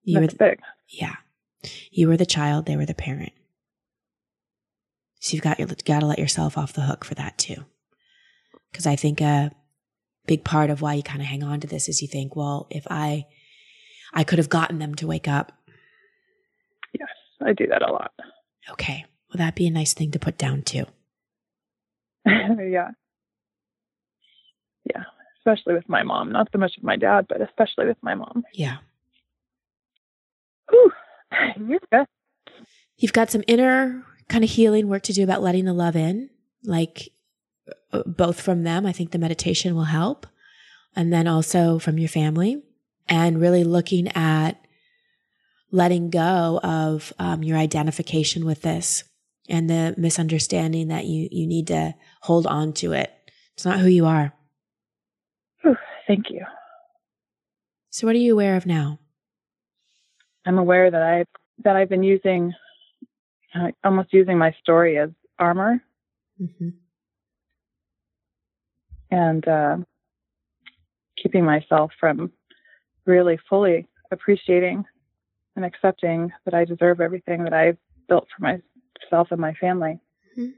You 0.03 0.19
That's 0.19 0.33
were, 0.33 0.49
big. 0.49 0.59
Yeah. 0.87 1.15
You 1.91 2.07
were 2.07 2.17
the 2.17 2.25
child, 2.25 2.65
they 2.65 2.77
were 2.77 2.85
the 2.85 2.93
parent. 2.93 3.33
So 5.25 5.33
you've 5.33 5.41
got, 5.41 5.57
your, 5.57 5.67
got 5.67 6.01
to 6.01 6.05
let 6.05 6.19
yourself 6.19 6.55
off 6.55 6.73
the 6.73 6.81
hook 6.81 7.03
for 7.03 7.15
that 7.15 7.35
too. 7.39 7.65
Because 8.71 8.85
I 8.85 8.95
think 8.95 9.21
a 9.21 9.49
big 10.27 10.43
part 10.43 10.69
of 10.69 10.83
why 10.83 10.93
you 10.93 11.01
kind 11.01 11.19
of 11.19 11.25
hang 11.25 11.41
on 11.41 11.61
to 11.61 11.67
this 11.67 11.89
is 11.89 11.99
you 11.99 12.07
think, 12.07 12.35
well, 12.35 12.67
if 12.69 12.85
I, 12.91 13.25
I 14.13 14.23
could 14.23 14.37
have 14.37 14.49
gotten 14.49 14.77
them 14.77 14.93
to 14.93 15.07
wake 15.07 15.27
up. 15.27 15.51
Yes, 16.93 17.09
I 17.41 17.53
do 17.53 17.65
that 17.65 17.81
a 17.81 17.91
lot. 17.91 18.11
Okay. 18.69 19.03
Well, 19.29 19.39
that'd 19.39 19.55
be 19.55 19.65
a 19.65 19.71
nice 19.71 19.95
thing 19.95 20.11
to 20.11 20.19
put 20.19 20.37
down 20.37 20.61
too. 20.61 20.85
yeah. 22.27 22.91
Yeah. 24.87 25.03
Especially 25.39 25.73
with 25.73 25.89
my 25.89 26.03
mom. 26.03 26.31
Not 26.31 26.49
so 26.51 26.59
much 26.59 26.73
with 26.77 26.85
my 26.85 26.97
dad, 26.97 27.25
but 27.27 27.41
especially 27.41 27.87
with 27.87 27.97
my 28.03 28.13
mom. 28.13 28.43
Yeah. 28.53 28.77
Whew. 30.69 30.91
You've 32.99 33.13
got 33.13 33.31
some 33.31 33.43
inner 33.47 34.05
kind 34.29 34.43
of 34.43 34.49
healing 34.49 34.87
work 34.87 35.03
to 35.03 35.13
do 35.13 35.23
about 35.23 35.41
letting 35.41 35.65
the 35.65 35.73
love 35.73 35.95
in. 35.95 36.29
Like 36.63 37.09
uh, 37.91 38.03
both 38.05 38.41
from 38.41 38.63
them. 38.63 38.85
I 38.85 38.91
think 38.91 39.11
the 39.11 39.17
meditation 39.17 39.75
will 39.75 39.85
help. 39.85 40.27
And 40.95 41.11
then 41.11 41.27
also 41.27 41.79
from 41.79 41.97
your 41.97 42.09
family 42.09 42.61
and 43.07 43.39
really 43.39 43.63
looking 43.63 44.07
at 44.09 44.53
letting 45.71 46.09
go 46.09 46.59
of 46.63 47.13
um, 47.19 47.43
your 47.43 47.57
identification 47.57 48.45
with 48.45 48.61
this 48.61 49.03
and 49.49 49.69
the 49.69 49.93
misunderstanding 49.97 50.87
that 50.87 51.05
you, 51.05 51.27
you 51.31 51.47
need 51.47 51.67
to 51.67 51.95
hold 52.21 52.47
on 52.47 52.73
to 52.73 52.93
it. 52.93 53.11
It's 53.53 53.65
not 53.65 53.79
who 53.79 53.87
you 53.87 54.05
are. 54.05 54.33
Whew, 55.61 55.77
thank 56.07 56.29
you. 56.29 56.45
So 57.89 58.07
what 58.07 58.15
are 58.15 58.19
you 58.19 58.33
aware 58.33 58.55
of 58.55 58.65
now? 58.65 58.99
I'm 60.45 60.57
aware 60.57 60.91
that 60.91 61.01
I 61.01 61.25
that 61.63 61.75
I've 61.75 61.89
been 61.89 62.03
using 62.03 62.53
uh, 63.55 63.71
almost 63.83 64.13
using 64.13 64.37
my 64.37 64.53
story 64.61 64.97
as 64.97 65.09
armor. 65.39 65.81
Mm-hmm 66.41 66.69
and 69.11 69.47
uh, 69.47 69.77
keeping 71.21 71.45
myself 71.45 71.91
from 71.99 72.31
really 73.05 73.39
fully 73.49 73.87
appreciating 74.11 74.83
and 75.55 75.63
accepting 75.63 76.31
that 76.43 76.53
I 76.53 76.65
deserve 76.65 76.99
everything 76.99 77.43
that 77.45 77.53
I've 77.53 77.77
built 78.09 78.27
for 78.35 78.43
myself 78.43 79.29
and 79.31 79.39
my 79.39 79.53
family. 79.53 79.99
Mm-hmm. 80.37 80.51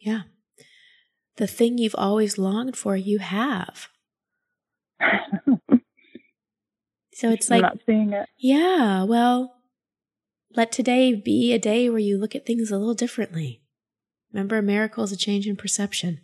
Yeah. 0.00 0.22
The 1.36 1.46
thing 1.46 1.76
you've 1.76 1.94
always 1.98 2.38
longed 2.38 2.76
for, 2.76 2.96
you 2.96 3.18
have. 3.18 3.88
so 7.12 7.30
it's 7.30 7.50
I'm 7.50 7.60
like 7.60 7.62
not 7.62 7.78
seeing 7.84 8.14
it. 8.14 8.26
Yeah, 8.38 9.02
well, 9.02 9.55
let 10.56 10.72
today 10.72 11.14
be 11.14 11.52
a 11.52 11.58
day 11.58 11.88
where 11.90 11.98
you 11.98 12.18
look 12.18 12.34
at 12.34 12.46
things 12.46 12.70
a 12.70 12.78
little 12.78 12.94
differently. 12.94 13.62
Remember, 14.32 14.58
a 14.58 14.62
miracle 14.62 15.04
is 15.04 15.12
a 15.12 15.16
change 15.16 15.46
in 15.46 15.56
perception 15.56 16.20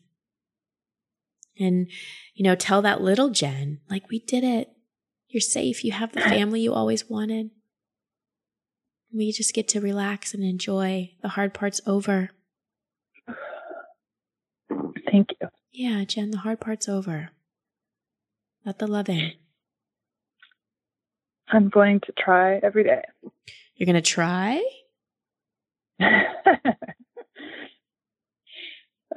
and, 1.59 1.89
you 2.35 2.45
know, 2.45 2.55
tell 2.55 2.83
that 2.83 3.03
little 3.03 3.31
Jen, 3.31 3.81
like, 3.91 4.09
we 4.09 4.19
did 4.19 4.45
it. 4.45 4.71
You're 5.29 5.41
safe. 5.41 5.85
You 5.85 5.93
have 5.93 6.13
the 6.13 6.21
family 6.35 6.61
you 6.61 6.73
always 6.73 7.09
wanted. 7.09 7.51
We 9.15 9.33
just 9.33 9.55
get 9.55 9.69
to 9.69 9.81
relax 9.81 10.33
and 10.33 10.43
enjoy. 10.43 11.13
The 11.23 11.29
hard 11.29 11.53
part's 11.53 11.81
over. 11.87 12.31
Thank 15.11 15.31
you. 15.41 15.49
Yeah, 15.71 16.05
Jen, 16.05 16.31
the 16.31 16.39
hard 16.39 16.61
part's 16.61 16.89
over. 16.89 17.31
Let 18.65 18.79
the 18.79 18.87
love 18.87 19.09
in. 19.09 19.33
I'm 21.49 21.69
going 21.69 22.01
to 22.01 22.13
try 22.19 22.57
every 22.59 22.85
day. 22.85 23.03
You're 23.77 23.87
going 23.87 23.95
to 23.95 24.03
try? 24.03 24.63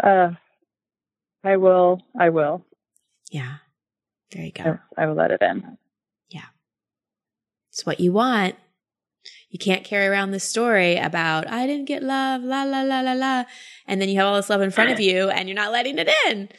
uh, 0.03 0.31
I 1.43 1.57
will. 1.57 2.01
I 2.19 2.29
will. 2.29 2.65
Yeah. 3.29 3.57
There 4.31 4.43
you 4.43 4.51
go. 4.51 4.79
I, 4.97 5.03
I 5.03 5.05
will 5.07 5.15
let 5.15 5.31
it 5.31 5.41
in. 5.41 5.77
Yeah. 6.29 6.45
It's 7.71 7.85
what 7.85 7.99
you 7.99 8.11
want. 8.11 8.55
You 9.49 9.59
can't 9.59 9.83
carry 9.83 10.07
around 10.07 10.31
this 10.31 10.43
story 10.43 10.97
about, 10.97 11.47
I 11.49 11.65
didn't 11.65 11.85
get 11.85 12.03
love, 12.03 12.43
la, 12.43 12.63
la, 12.63 12.81
la, 12.81 13.01
la, 13.01 13.13
la. 13.13 13.43
And 13.87 14.01
then 14.01 14.09
you 14.09 14.17
have 14.17 14.27
all 14.27 14.35
this 14.35 14.49
love 14.49 14.61
in 14.61 14.71
front 14.71 14.91
of 14.91 14.99
you 14.99 15.29
and 15.33 15.47
you're 15.47 15.55
not 15.55 15.71
letting 15.71 15.97
it 15.97 16.09
in. 16.27 16.49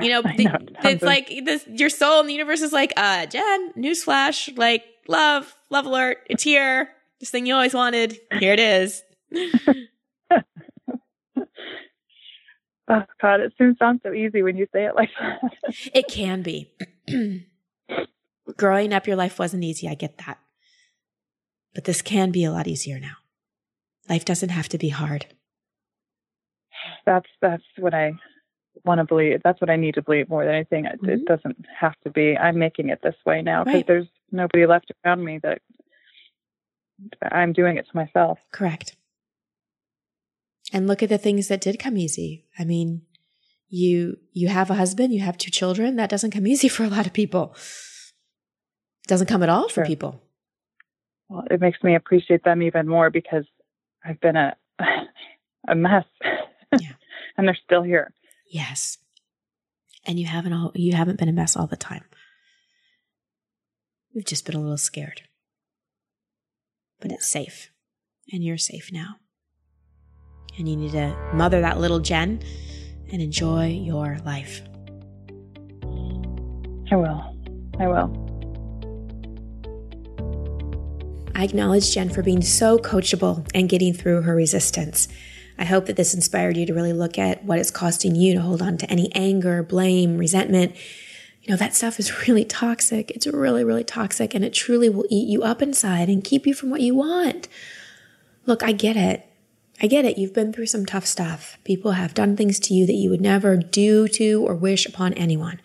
You 0.00 0.10
know, 0.10 0.22
the, 0.22 0.44
know 0.44 0.58
it's 0.84 1.02
like 1.02 1.28
this, 1.44 1.66
your 1.66 1.90
soul 1.90 2.20
in 2.20 2.26
the 2.26 2.32
universe 2.32 2.62
is 2.62 2.72
like, 2.72 2.92
uh, 2.96 3.26
Jen, 3.26 3.72
newsflash, 3.72 4.56
like 4.56 4.84
love, 5.08 5.54
love 5.70 5.86
alert. 5.86 6.18
It's 6.28 6.42
here. 6.42 6.90
This 7.18 7.30
thing 7.30 7.46
you 7.46 7.54
always 7.54 7.74
wanted. 7.74 8.18
Here 8.38 8.52
it 8.52 8.60
is. 8.60 9.02
Oh 12.90 13.04
God, 13.22 13.38
it 13.38 13.52
soon 13.56 13.76
sounds 13.78 14.00
so 14.02 14.12
easy 14.12 14.42
when 14.42 14.56
you 14.56 14.66
say 14.72 14.84
it 14.84 14.96
like 14.96 15.10
that. 15.20 15.38
it 15.94 16.08
can 16.08 16.42
be. 16.42 16.72
Growing 18.56 18.92
up, 18.92 19.06
your 19.06 19.14
life 19.14 19.38
wasn't 19.38 19.62
easy. 19.62 19.88
I 19.88 19.94
get 19.94 20.18
that. 20.26 20.38
But 21.72 21.84
this 21.84 22.02
can 22.02 22.32
be 22.32 22.42
a 22.42 22.50
lot 22.50 22.66
easier 22.66 22.98
now. 22.98 23.14
Life 24.08 24.24
doesn't 24.24 24.48
have 24.48 24.68
to 24.70 24.78
be 24.78 24.88
hard. 24.88 25.26
That's 27.06 27.28
that's 27.40 27.62
what 27.78 27.94
I 27.94 28.14
want 28.84 28.98
to 28.98 29.04
believe. 29.04 29.40
That's 29.44 29.60
what 29.60 29.70
I 29.70 29.76
need 29.76 29.94
to 29.94 30.02
believe 30.02 30.28
more 30.28 30.44
than 30.44 30.54
anything. 30.54 30.86
It, 30.86 31.00
mm-hmm. 31.00 31.10
it 31.10 31.24
doesn't 31.26 31.64
have 31.78 31.94
to 32.02 32.10
be. 32.10 32.36
I'm 32.36 32.58
making 32.58 32.88
it 32.88 32.98
this 33.04 33.14
way 33.24 33.40
now 33.40 33.62
because 33.62 33.76
right. 33.76 33.86
there's 33.86 34.08
nobody 34.32 34.66
left 34.66 34.90
around 35.04 35.24
me 35.24 35.38
that 35.42 35.60
I'm 37.22 37.52
doing 37.52 37.76
it 37.76 37.86
to 37.90 37.96
myself. 37.96 38.38
Correct. 38.52 38.96
And 40.72 40.86
look 40.86 41.02
at 41.02 41.08
the 41.08 41.18
things 41.18 41.48
that 41.48 41.60
did 41.60 41.78
come 41.78 41.96
easy. 41.96 42.46
I 42.58 42.64
mean, 42.64 43.02
you 43.68 44.18
you 44.32 44.48
have 44.48 44.70
a 44.70 44.74
husband, 44.74 45.12
you 45.12 45.20
have 45.20 45.38
two 45.38 45.50
children. 45.50 45.96
That 45.96 46.10
doesn't 46.10 46.32
come 46.32 46.46
easy 46.46 46.68
for 46.76 46.84
a 46.84 46.88
lot 46.88 47.06
of 47.06 47.12
people. 47.12 47.54
It 49.04 49.08
doesn't 49.08 49.28
come 49.28 49.42
at 49.42 49.48
all 49.48 49.68
for 49.68 49.76
sure. 49.76 49.86
people. 49.86 50.22
Well, 51.28 51.44
it 51.50 51.60
makes 51.60 51.82
me 51.82 51.94
appreciate 51.94 52.44
them 52.44 52.62
even 52.62 52.88
more 52.88 53.10
because 53.10 53.44
I've 54.04 54.20
been 54.20 54.36
a 54.36 54.56
a 55.68 55.74
mess. 55.74 56.04
Yeah. 56.72 56.92
and 57.36 57.46
they're 57.46 57.58
still 57.64 57.82
here. 57.82 58.12
Yes. 58.46 58.98
And 60.06 60.18
you 60.18 60.26
haven't 60.26 60.52
all 60.52 60.72
you 60.74 60.92
haven't 60.94 61.18
been 61.18 61.28
a 61.28 61.32
mess 61.32 61.56
all 61.56 61.66
the 61.66 61.76
time. 61.76 62.04
You've 64.12 64.26
just 64.26 64.44
been 64.44 64.56
a 64.56 64.60
little 64.60 64.76
scared. 64.76 65.22
But 67.00 67.12
it's 67.12 67.28
safe. 67.28 67.70
And 68.32 68.44
you're 68.44 68.58
safe 68.58 68.90
now. 68.92 69.16
And 70.58 70.68
you 70.68 70.76
need 70.76 70.92
to 70.92 71.16
mother 71.32 71.60
that 71.60 71.78
little 71.78 72.00
Jen 72.00 72.40
and 73.12 73.22
enjoy 73.22 73.68
your 73.68 74.18
life. 74.24 74.62
I 76.92 76.96
will. 76.96 77.36
I 77.78 77.86
will. 77.86 78.26
I 81.34 81.44
acknowledge 81.44 81.94
Jen 81.94 82.10
for 82.10 82.22
being 82.22 82.42
so 82.42 82.78
coachable 82.78 83.48
and 83.54 83.68
getting 83.68 83.94
through 83.94 84.22
her 84.22 84.34
resistance. 84.34 85.08
I 85.56 85.64
hope 85.64 85.86
that 85.86 85.96
this 85.96 86.14
inspired 86.14 86.56
you 86.56 86.66
to 86.66 86.74
really 86.74 86.92
look 86.92 87.18
at 87.18 87.44
what 87.44 87.58
it's 87.58 87.70
costing 87.70 88.16
you 88.16 88.34
to 88.34 88.40
hold 88.40 88.60
on 88.60 88.76
to 88.78 88.90
any 88.90 89.10
anger, 89.14 89.62
blame, 89.62 90.18
resentment. 90.18 90.74
You 91.42 91.50
know, 91.50 91.56
that 91.56 91.74
stuff 91.74 91.98
is 91.98 92.28
really 92.28 92.44
toxic. 92.44 93.10
It's 93.12 93.26
really, 93.26 93.64
really 93.64 93.84
toxic, 93.84 94.34
and 94.34 94.44
it 94.44 94.52
truly 94.52 94.88
will 94.88 95.06
eat 95.10 95.28
you 95.28 95.42
up 95.42 95.62
inside 95.62 96.08
and 96.08 96.24
keep 96.24 96.46
you 96.46 96.54
from 96.54 96.70
what 96.70 96.80
you 96.80 96.94
want. 96.94 97.48
Look, 98.46 98.62
I 98.62 98.72
get 98.72 98.96
it. 98.96 99.26
I 99.82 99.86
get 99.86 100.04
it. 100.04 100.18
You've 100.18 100.34
been 100.34 100.52
through 100.52 100.66
some 100.66 100.84
tough 100.84 101.06
stuff. 101.06 101.56
People 101.64 101.92
have 101.92 102.12
done 102.12 102.36
things 102.36 102.58
to 102.60 102.74
you 102.74 102.86
that 102.86 102.94
you 102.94 103.08
would 103.08 103.20
never 103.20 103.56
do 103.56 104.08
to 104.08 104.44
or 104.46 104.54
wish 104.54 104.84
upon 104.84 105.14
anyone. 105.14 105.60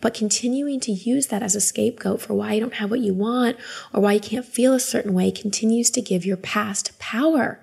But 0.00 0.14
continuing 0.14 0.80
to 0.80 0.92
use 0.92 1.28
that 1.28 1.42
as 1.42 1.54
a 1.54 1.60
scapegoat 1.60 2.20
for 2.20 2.34
why 2.34 2.54
you 2.54 2.60
don't 2.60 2.74
have 2.74 2.90
what 2.90 3.00
you 3.00 3.14
want 3.14 3.56
or 3.94 4.02
why 4.02 4.12
you 4.12 4.20
can't 4.20 4.44
feel 4.44 4.74
a 4.74 4.80
certain 4.80 5.14
way 5.14 5.30
continues 5.30 5.90
to 5.90 6.02
give 6.02 6.26
your 6.26 6.36
past 6.36 6.98
power 6.98 7.60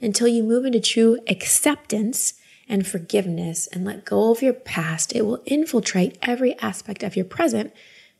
until 0.00 0.28
you 0.28 0.42
move 0.42 0.64
into 0.64 0.80
true 0.80 1.18
acceptance 1.28 2.34
and 2.68 2.86
forgiveness 2.86 3.66
and 3.68 3.84
let 3.84 4.04
go 4.04 4.30
of 4.30 4.42
your 4.42 4.52
past, 4.52 5.14
it 5.14 5.22
will 5.22 5.42
infiltrate 5.46 6.18
every 6.22 6.58
aspect 6.58 7.02
of 7.02 7.16
your 7.16 7.24
present 7.24 7.72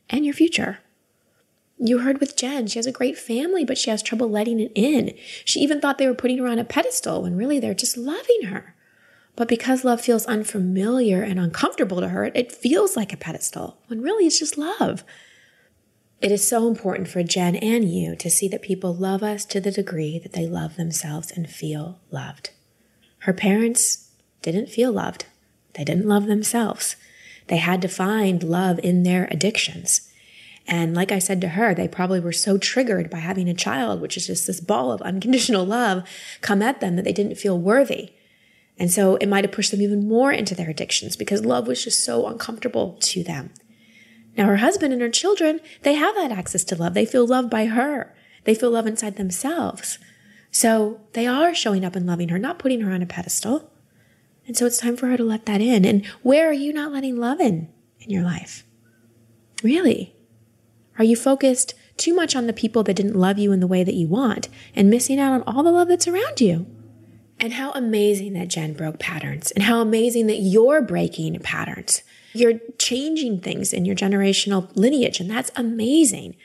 and 0.09 0.25
your 0.25 0.33
future. 0.33 0.79
You 1.79 1.99
heard 1.99 2.19
with 2.19 2.35
Jen, 2.35 2.67
she 2.67 2.79
has 2.79 2.87
a 2.87 2.91
great 2.91 3.17
family, 3.17 3.63
but 3.63 3.77
she 3.77 3.89
has 3.89 4.01
trouble 4.01 4.29
letting 4.29 4.59
it 4.59 4.71
in. 4.73 5.13
She 5.45 5.59
even 5.59 5.79
thought 5.79 5.97
they 5.97 6.07
were 6.07 6.15
putting 6.15 6.39
her 6.39 6.47
on 6.47 6.57
a 6.57 6.63
pedestal 6.63 7.21
when 7.21 7.37
really 7.37 7.59
they're 7.59 7.73
just 7.73 7.97
loving 7.97 8.43
her. 8.43 8.75
But 9.35 9.47
because 9.47 9.83
love 9.83 10.01
feels 10.01 10.25
unfamiliar 10.25 11.21
and 11.21 11.39
uncomfortable 11.39 12.01
to 12.01 12.09
her, 12.09 12.25
it 12.25 12.51
feels 12.51 12.95
like 12.95 13.13
a 13.13 13.17
pedestal 13.17 13.77
when 13.87 14.01
really 14.01 14.25
it's 14.25 14.39
just 14.39 14.57
love. 14.57 15.03
It 16.19 16.31
is 16.31 16.47
so 16.47 16.67
important 16.67 17.07
for 17.07 17.21
Jen 17.21 17.55
and 17.55 17.87
you 17.87 18.15
to 18.15 18.29
see 18.31 18.47
that 18.47 18.63
people 18.63 18.95
love 18.95 19.21
us 19.21 19.45
to 19.45 19.61
the 19.61 19.69
degree 19.69 20.17
that 20.17 20.33
they 20.33 20.47
love 20.47 20.75
themselves 20.75 21.29
and 21.29 21.47
feel 21.47 21.99
loved. 22.09 22.49
Her 23.19 23.33
parents 23.33 24.06
didn't 24.41 24.69
feel 24.69 24.91
loved. 24.91 25.25
They 25.73 25.83
didn't 25.83 26.07
love 26.07 26.27
themselves. 26.27 26.95
They 27.47 27.57
had 27.57 27.81
to 27.81 27.87
find 27.87 28.43
love 28.43 28.79
in 28.83 29.03
their 29.03 29.27
addictions. 29.31 30.11
And 30.67 30.93
like 30.93 31.11
I 31.11 31.19
said 31.19 31.39
to 31.41 31.49
her, 31.49 31.73
they 31.73 31.87
probably 31.87 32.19
were 32.19 32.33
so 32.33 32.57
triggered 32.57 33.09
by 33.09 33.19
having 33.19 33.47
a 33.47 33.53
child, 33.53 34.01
which 34.01 34.17
is 34.17 34.27
just 34.27 34.47
this 34.47 34.59
ball 34.59 34.91
of 34.91 35.01
unconditional 35.03 35.65
love, 35.65 36.07
come 36.41 36.61
at 36.61 36.81
them 36.81 36.95
that 36.95 37.05
they 37.05 37.13
didn't 37.13 37.35
feel 37.35 37.57
worthy. 37.57 38.11
And 38.79 38.91
so 38.91 39.15
it 39.15 39.27
might 39.27 39.43
have 39.43 39.53
pushed 39.53 39.71
them 39.71 39.81
even 39.81 40.07
more 40.07 40.31
into 40.31 40.53
their 40.53 40.69
addictions 40.69 41.15
because 41.15 41.43
love 41.43 41.67
was 41.67 41.83
just 41.83 42.03
so 42.03 42.27
uncomfortable 42.27 42.97
to 43.01 43.23
them. 43.23 43.51
Now, 44.37 44.45
her 44.45 44.57
husband 44.57 44.93
and 44.93 45.01
her 45.01 45.09
children, 45.09 45.61
they 45.81 45.95
have 45.95 46.13
that 46.15 46.31
access 46.31 46.63
to 46.65 46.75
love. 46.75 46.93
They 46.93 47.05
feel 47.05 47.25
loved 47.25 47.49
by 47.49 47.65
her. 47.65 48.13
They 48.43 48.53
feel 48.53 48.69
love 48.69 48.85
inside 48.85 49.15
themselves. 49.15 49.97
So 50.51 51.01
they 51.13 51.25
are 51.25 51.55
showing 51.55 51.83
up 51.83 51.95
and 51.95 52.05
loving 52.05 52.29
her, 52.29 52.37
not 52.37 52.59
putting 52.59 52.81
her 52.81 52.91
on 52.91 53.01
a 53.01 53.07
pedestal. 53.07 53.71
And 54.47 54.55
so 54.55 54.65
it's 54.65 54.77
time 54.77 54.95
for 54.95 55.07
her 55.07 55.17
to 55.17 55.23
let 55.23 55.45
that 55.45 55.61
in. 55.61 55.85
And 55.85 56.05
where 56.23 56.49
are 56.49 56.53
you 56.53 56.73
not 56.73 56.91
letting 56.91 57.17
love 57.17 57.39
in 57.39 57.69
in 57.99 58.09
your 58.09 58.23
life? 58.23 58.63
Really? 59.61 60.15
Are 60.97 61.03
you 61.03 61.15
focused 61.15 61.73
too 61.97 62.15
much 62.15 62.35
on 62.35 62.47
the 62.47 62.53
people 62.53 62.83
that 62.83 62.95
didn't 62.95 63.15
love 63.15 63.37
you 63.37 63.51
in 63.51 63.59
the 63.59 63.67
way 63.67 63.83
that 63.83 63.93
you 63.93 64.07
want 64.07 64.49
and 64.73 64.89
missing 64.89 65.19
out 65.19 65.33
on 65.33 65.43
all 65.43 65.63
the 65.63 65.71
love 65.71 65.89
that's 65.89 66.07
around 66.07 66.39
you? 66.39 66.65
And 67.39 67.53
how 67.53 67.71
amazing 67.73 68.33
that 68.33 68.47
Jen 68.47 68.73
broke 68.73 68.97
patterns 68.97 69.51
and 69.51 69.63
how 69.63 69.79
amazing 69.79 70.25
that 70.27 70.39
you're 70.39 70.81
breaking 70.81 71.37
patterns. 71.39 72.01
You're 72.33 72.59
changing 72.79 73.41
things 73.41 73.73
in 73.73 73.85
your 73.85 73.95
generational 73.95 74.75
lineage, 74.75 75.19
and 75.19 75.29
that's 75.29 75.51
amazing. 75.55 76.35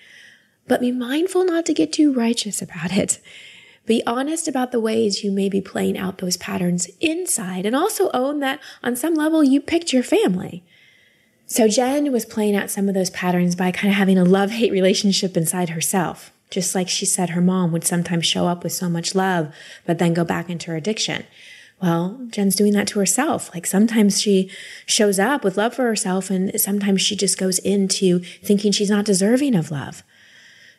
But 0.68 0.80
be 0.80 0.92
mindful 0.92 1.44
not 1.44 1.64
to 1.66 1.74
get 1.74 1.92
too 1.92 2.12
righteous 2.12 2.60
about 2.60 2.92
it. 2.92 3.20
Be 3.84 4.02
honest 4.06 4.46
about 4.46 4.70
the 4.70 4.80
ways 4.80 5.24
you 5.24 5.32
may 5.32 5.48
be 5.48 5.60
playing 5.60 5.98
out 5.98 6.18
those 6.18 6.36
patterns 6.36 6.88
inside, 7.00 7.66
and 7.66 7.74
also 7.74 8.10
own 8.14 8.38
that 8.40 8.60
on 8.82 8.94
some 8.94 9.14
level 9.14 9.42
you 9.42 9.60
picked 9.60 9.92
your 9.92 10.04
family. 10.04 10.62
So 11.46 11.68
Jen 11.68 12.12
was 12.12 12.24
playing 12.24 12.56
out 12.56 12.70
some 12.70 12.88
of 12.88 12.94
those 12.94 13.10
patterns 13.10 13.56
by 13.56 13.72
kind 13.72 13.90
of 13.90 13.98
having 13.98 14.16
a 14.18 14.24
love 14.24 14.52
hate 14.52 14.72
relationship 14.72 15.36
inside 15.36 15.70
herself. 15.70 16.32
Just 16.50 16.74
like 16.74 16.88
she 16.88 17.04
said 17.04 17.30
her 17.30 17.40
mom 17.40 17.72
would 17.72 17.84
sometimes 17.84 18.26
show 18.26 18.46
up 18.46 18.62
with 18.62 18.72
so 18.72 18.88
much 18.88 19.14
love, 19.14 19.52
but 19.84 19.98
then 19.98 20.14
go 20.14 20.24
back 20.24 20.48
into 20.48 20.70
her 20.70 20.76
addiction. 20.76 21.24
Well, 21.82 22.20
Jen's 22.30 22.54
doing 22.54 22.74
that 22.74 22.86
to 22.88 23.00
herself. 23.00 23.52
Like 23.52 23.66
sometimes 23.66 24.20
she 24.20 24.50
shows 24.86 25.18
up 25.18 25.42
with 25.42 25.56
love 25.56 25.74
for 25.74 25.82
herself 25.82 26.30
and 26.30 26.58
sometimes 26.60 27.02
she 27.02 27.16
just 27.16 27.36
goes 27.36 27.58
into 27.58 28.20
thinking 28.42 28.70
she's 28.70 28.90
not 28.90 29.04
deserving 29.04 29.56
of 29.56 29.70
love. 29.70 30.04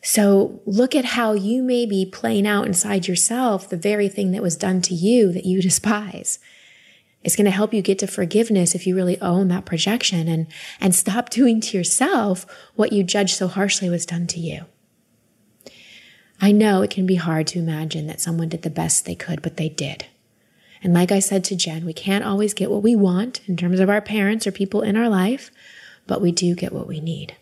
So 0.03 0.61
look 0.65 0.95
at 0.95 1.05
how 1.05 1.31
you 1.31 1.63
may 1.63 1.85
be 1.85 2.05
playing 2.05 2.45
out 2.45 2.67
inside 2.67 3.07
yourself 3.07 3.69
the 3.69 3.77
very 3.77 4.09
thing 4.09 4.31
that 4.31 4.43
was 4.43 4.57
done 4.57 4.81
to 4.83 4.93
you 4.93 5.31
that 5.31 5.45
you 5.45 5.61
despise. 5.61 6.39
It's 7.23 7.37
going 7.37 7.45
to 7.45 7.51
help 7.51 7.73
you 7.73 7.81
get 7.81 7.99
to 7.99 8.07
forgiveness 8.07 8.75
if 8.75 8.85
you 8.85 8.95
really 8.97 9.19
own 9.21 9.47
that 9.47 9.65
projection 9.65 10.27
and, 10.27 10.47
and 10.81 10.93
stop 10.93 11.29
doing 11.31 11.61
to 11.61 11.77
yourself 11.77 12.45
what 12.75 12.91
you 12.91 13.03
judge 13.03 13.33
so 13.33 13.47
harshly 13.47 13.89
was 13.89 14.05
done 14.05 14.27
to 14.27 14.39
you. 14.39 14.65
I 16.41 16.51
know 16.51 16.81
it 16.81 16.89
can 16.89 17.05
be 17.05 17.15
hard 17.15 17.47
to 17.47 17.59
imagine 17.59 18.05
that 18.07 18.19
someone 18.19 18.49
did 18.49 18.63
the 18.63 18.69
best 18.69 19.05
they 19.05 19.15
could, 19.15 19.41
but 19.41 19.55
they 19.55 19.69
did. 19.69 20.07
And 20.83 20.93
like 20.93 21.13
I 21.13 21.19
said 21.19 21.45
to 21.45 21.55
Jen, 21.55 21.85
we 21.85 21.93
can't 21.93 22.25
always 22.25 22.53
get 22.53 22.69
what 22.69 22.83
we 22.83 22.93
want 22.93 23.39
in 23.47 23.55
terms 23.55 23.79
of 23.79 23.89
our 23.89 24.01
parents 24.01 24.45
or 24.45 24.51
people 24.51 24.81
in 24.81 24.97
our 24.97 25.07
life, 25.07 25.49
but 26.05 26.21
we 26.21 26.33
do 26.33 26.55
get 26.55 26.73
what 26.73 26.87
we 26.87 26.99
need. 26.99 27.37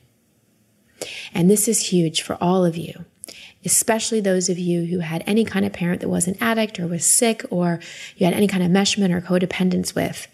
And 1.33 1.49
this 1.49 1.67
is 1.67 1.87
huge 1.87 2.21
for 2.21 2.37
all 2.41 2.65
of 2.65 2.77
you, 2.77 3.05
especially 3.63 4.19
those 4.19 4.49
of 4.49 4.59
you 4.59 4.85
who 4.85 4.99
had 4.99 5.23
any 5.25 5.45
kind 5.45 5.65
of 5.65 5.73
parent 5.73 6.01
that 6.01 6.09
was 6.09 6.27
an 6.27 6.37
addict 6.41 6.79
or 6.79 6.87
was 6.87 7.05
sick 7.05 7.45
or 7.49 7.79
you 8.17 8.25
had 8.25 8.35
any 8.35 8.47
kind 8.47 8.63
of 8.63 8.71
meshment 8.71 9.11
or 9.11 9.21
codependence 9.21 9.95
with. 9.95 10.27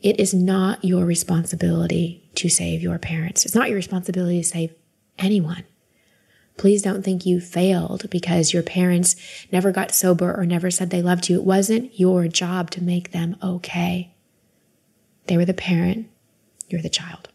It 0.00 0.20
is 0.20 0.34
not 0.34 0.84
your 0.84 1.04
responsibility 1.04 2.28
to 2.34 2.48
save 2.48 2.82
your 2.82 2.98
parents. 2.98 3.44
It's 3.44 3.54
not 3.54 3.68
your 3.68 3.76
responsibility 3.76 4.42
to 4.42 4.48
save 4.48 4.74
anyone. 5.18 5.64
Please 6.56 6.82
don't 6.82 7.02
think 7.02 7.26
you 7.26 7.40
failed 7.40 8.08
because 8.10 8.52
your 8.52 8.62
parents 8.62 9.16
never 9.50 9.72
got 9.72 9.90
sober 9.90 10.32
or 10.38 10.46
never 10.46 10.70
said 10.70 10.90
they 10.90 11.02
loved 11.02 11.28
you. 11.28 11.36
It 11.36 11.44
wasn't 11.44 11.98
your 11.98 12.28
job 12.28 12.70
to 12.72 12.82
make 12.82 13.10
them 13.10 13.36
okay. 13.42 14.14
They 15.26 15.36
were 15.36 15.44
the 15.44 15.54
parent, 15.54 16.08
you're 16.68 16.82
the 16.82 16.88
child. 16.88 17.28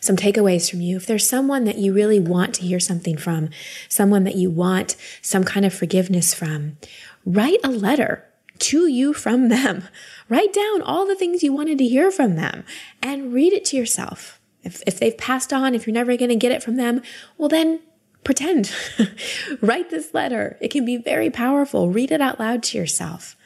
Some 0.00 0.16
takeaways 0.16 0.70
from 0.70 0.80
you. 0.80 0.96
If 0.96 1.06
there's 1.06 1.28
someone 1.28 1.64
that 1.64 1.78
you 1.78 1.92
really 1.92 2.20
want 2.20 2.54
to 2.54 2.62
hear 2.62 2.80
something 2.80 3.16
from, 3.16 3.50
someone 3.88 4.24
that 4.24 4.36
you 4.36 4.50
want 4.50 4.96
some 5.22 5.44
kind 5.44 5.66
of 5.66 5.74
forgiveness 5.74 6.34
from, 6.34 6.76
write 7.24 7.60
a 7.64 7.68
letter 7.68 8.24
to 8.58 8.86
you 8.86 9.12
from 9.14 9.48
them. 9.48 9.84
Write 10.28 10.52
down 10.52 10.82
all 10.82 11.06
the 11.06 11.14
things 11.14 11.42
you 11.42 11.52
wanted 11.52 11.78
to 11.78 11.86
hear 11.86 12.10
from 12.10 12.36
them 12.36 12.64
and 13.02 13.32
read 13.32 13.52
it 13.52 13.64
to 13.66 13.76
yourself. 13.76 14.40
If, 14.62 14.82
if 14.86 14.98
they've 14.98 15.16
passed 15.16 15.52
on, 15.52 15.74
if 15.74 15.86
you're 15.86 15.94
never 15.94 16.16
going 16.16 16.28
to 16.28 16.36
get 16.36 16.52
it 16.52 16.62
from 16.62 16.76
them, 16.76 17.00
well, 17.38 17.48
then 17.48 17.80
pretend. 18.24 18.70
Write 19.62 19.90
this 19.90 20.12
letter. 20.12 20.58
It 20.60 20.70
can 20.70 20.84
be 20.84 20.96
very 20.98 21.30
powerful. 21.30 21.88
Read 21.88 22.12
it 22.12 22.20
out 22.20 22.38
loud 22.38 22.62
to 22.64 22.78
yourself. 22.78 23.36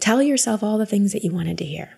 Tell 0.00 0.22
yourself 0.22 0.62
all 0.62 0.78
the 0.78 0.86
things 0.86 1.12
that 1.12 1.22
you 1.22 1.30
wanted 1.30 1.58
to 1.58 1.64
hear. 1.64 1.96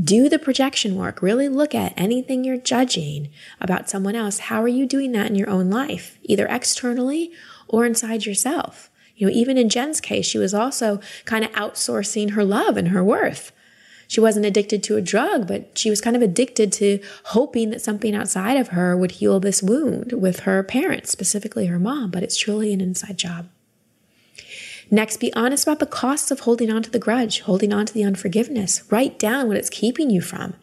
Do 0.00 0.28
the 0.28 0.38
projection 0.38 0.94
work. 0.94 1.20
Really 1.20 1.48
look 1.48 1.74
at 1.74 1.92
anything 1.96 2.44
you're 2.44 2.56
judging 2.56 3.28
about 3.60 3.90
someone 3.90 4.14
else. 4.14 4.38
How 4.38 4.62
are 4.62 4.68
you 4.68 4.86
doing 4.86 5.12
that 5.12 5.26
in 5.26 5.34
your 5.34 5.50
own 5.50 5.68
life, 5.68 6.18
either 6.22 6.46
externally 6.46 7.32
or 7.68 7.84
inside 7.84 8.24
yourself? 8.24 8.88
You 9.16 9.26
know, 9.26 9.32
even 9.32 9.58
in 9.58 9.68
Jen's 9.68 10.00
case, 10.00 10.26
she 10.26 10.38
was 10.38 10.54
also 10.54 11.00
kind 11.24 11.44
of 11.44 11.52
outsourcing 11.52 12.30
her 12.30 12.44
love 12.44 12.76
and 12.76 12.88
her 12.88 13.04
worth. 13.04 13.52
She 14.08 14.20
wasn't 14.20 14.46
addicted 14.46 14.82
to 14.84 14.96
a 14.96 15.02
drug, 15.02 15.46
but 15.46 15.76
she 15.76 15.90
was 15.90 16.00
kind 16.00 16.16
of 16.16 16.22
addicted 16.22 16.72
to 16.74 17.00
hoping 17.26 17.70
that 17.70 17.82
something 17.82 18.14
outside 18.14 18.56
of 18.56 18.68
her 18.68 18.96
would 18.96 19.12
heal 19.12 19.38
this 19.38 19.62
wound 19.62 20.12
with 20.12 20.40
her 20.40 20.62
parents, 20.62 21.10
specifically 21.10 21.66
her 21.66 21.78
mom, 21.78 22.10
but 22.10 22.22
it's 22.22 22.38
truly 22.38 22.72
an 22.72 22.80
inside 22.80 23.18
job. 23.18 23.48
Next, 24.90 25.18
be 25.18 25.32
honest 25.34 25.66
about 25.66 25.78
the 25.78 25.86
costs 25.86 26.30
of 26.30 26.40
holding 26.40 26.70
on 26.70 26.82
to 26.82 26.90
the 26.90 26.98
grudge, 26.98 27.40
holding 27.40 27.72
on 27.72 27.86
to 27.86 27.94
the 27.94 28.02
unforgiveness. 28.02 28.82
Write 28.90 29.18
down 29.18 29.46
what 29.46 29.56
it's 29.56 29.70
keeping 29.70 30.10
you 30.10 30.20
from. 30.20 30.54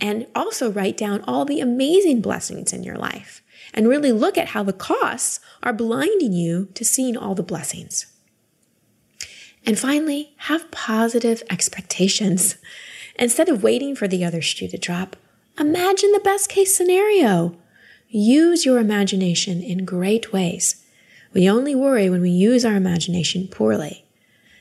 And 0.00 0.26
also 0.34 0.70
write 0.70 0.96
down 0.96 1.22
all 1.26 1.44
the 1.44 1.60
amazing 1.60 2.22
blessings 2.22 2.72
in 2.72 2.82
your 2.82 2.96
life. 2.96 3.42
And 3.74 3.88
really 3.88 4.12
look 4.12 4.38
at 4.38 4.48
how 4.48 4.62
the 4.62 4.72
costs 4.72 5.40
are 5.62 5.72
blinding 5.74 6.32
you 6.32 6.68
to 6.74 6.84
seeing 6.84 7.16
all 7.16 7.34
the 7.34 7.42
blessings. 7.42 8.06
And 9.66 9.78
finally, 9.78 10.32
have 10.38 10.70
positive 10.70 11.42
expectations. 11.50 12.56
Instead 13.18 13.48
of 13.48 13.62
waiting 13.62 13.94
for 13.94 14.08
the 14.08 14.24
other 14.24 14.40
shoe 14.40 14.68
to 14.68 14.78
drop, 14.78 15.16
imagine 15.58 16.12
the 16.12 16.20
best 16.20 16.48
case 16.48 16.74
scenario. 16.74 17.56
Use 18.08 18.64
your 18.64 18.78
imagination 18.78 19.60
in 19.60 19.84
great 19.84 20.32
ways. 20.32 20.82
We 21.34 21.48
only 21.48 21.74
worry 21.74 22.08
when 22.08 22.22
we 22.22 22.30
use 22.30 22.64
our 22.64 22.74
imagination 22.74 23.48
poorly. 23.48 24.04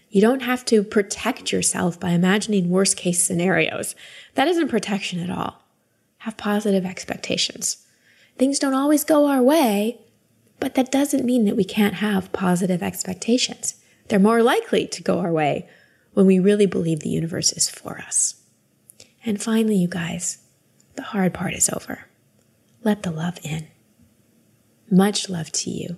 You 0.09 0.21
don't 0.21 0.41
have 0.41 0.65
to 0.65 0.83
protect 0.83 1.51
yourself 1.51 1.99
by 1.99 2.11
imagining 2.11 2.69
worst 2.69 2.97
case 2.97 3.21
scenarios. 3.21 3.95
That 4.35 4.47
isn't 4.47 4.69
protection 4.69 5.19
at 5.19 5.29
all. 5.29 5.63
Have 6.19 6.37
positive 6.37 6.85
expectations. 6.85 7.85
Things 8.37 8.59
don't 8.59 8.73
always 8.73 9.03
go 9.03 9.27
our 9.27 9.41
way, 9.41 9.99
but 10.59 10.75
that 10.75 10.91
doesn't 10.91 11.25
mean 11.25 11.45
that 11.45 11.55
we 11.55 11.63
can't 11.63 11.95
have 11.95 12.31
positive 12.31 12.83
expectations. 12.83 13.75
They're 14.07 14.19
more 14.19 14.43
likely 14.43 14.87
to 14.87 15.03
go 15.03 15.19
our 15.19 15.31
way 15.31 15.67
when 16.13 16.25
we 16.25 16.39
really 16.39 16.65
believe 16.65 17.01
the 17.01 17.09
universe 17.09 17.51
is 17.53 17.69
for 17.69 17.99
us. 17.99 18.41
And 19.25 19.41
finally, 19.41 19.75
you 19.75 19.87
guys, 19.87 20.39
the 20.95 21.03
hard 21.03 21.33
part 21.33 21.53
is 21.53 21.69
over. 21.69 22.07
Let 22.83 23.03
the 23.03 23.11
love 23.11 23.39
in. 23.43 23.67
Much 24.89 25.29
love 25.29 25.51
to 25.51 25.69
you 25.69 25.97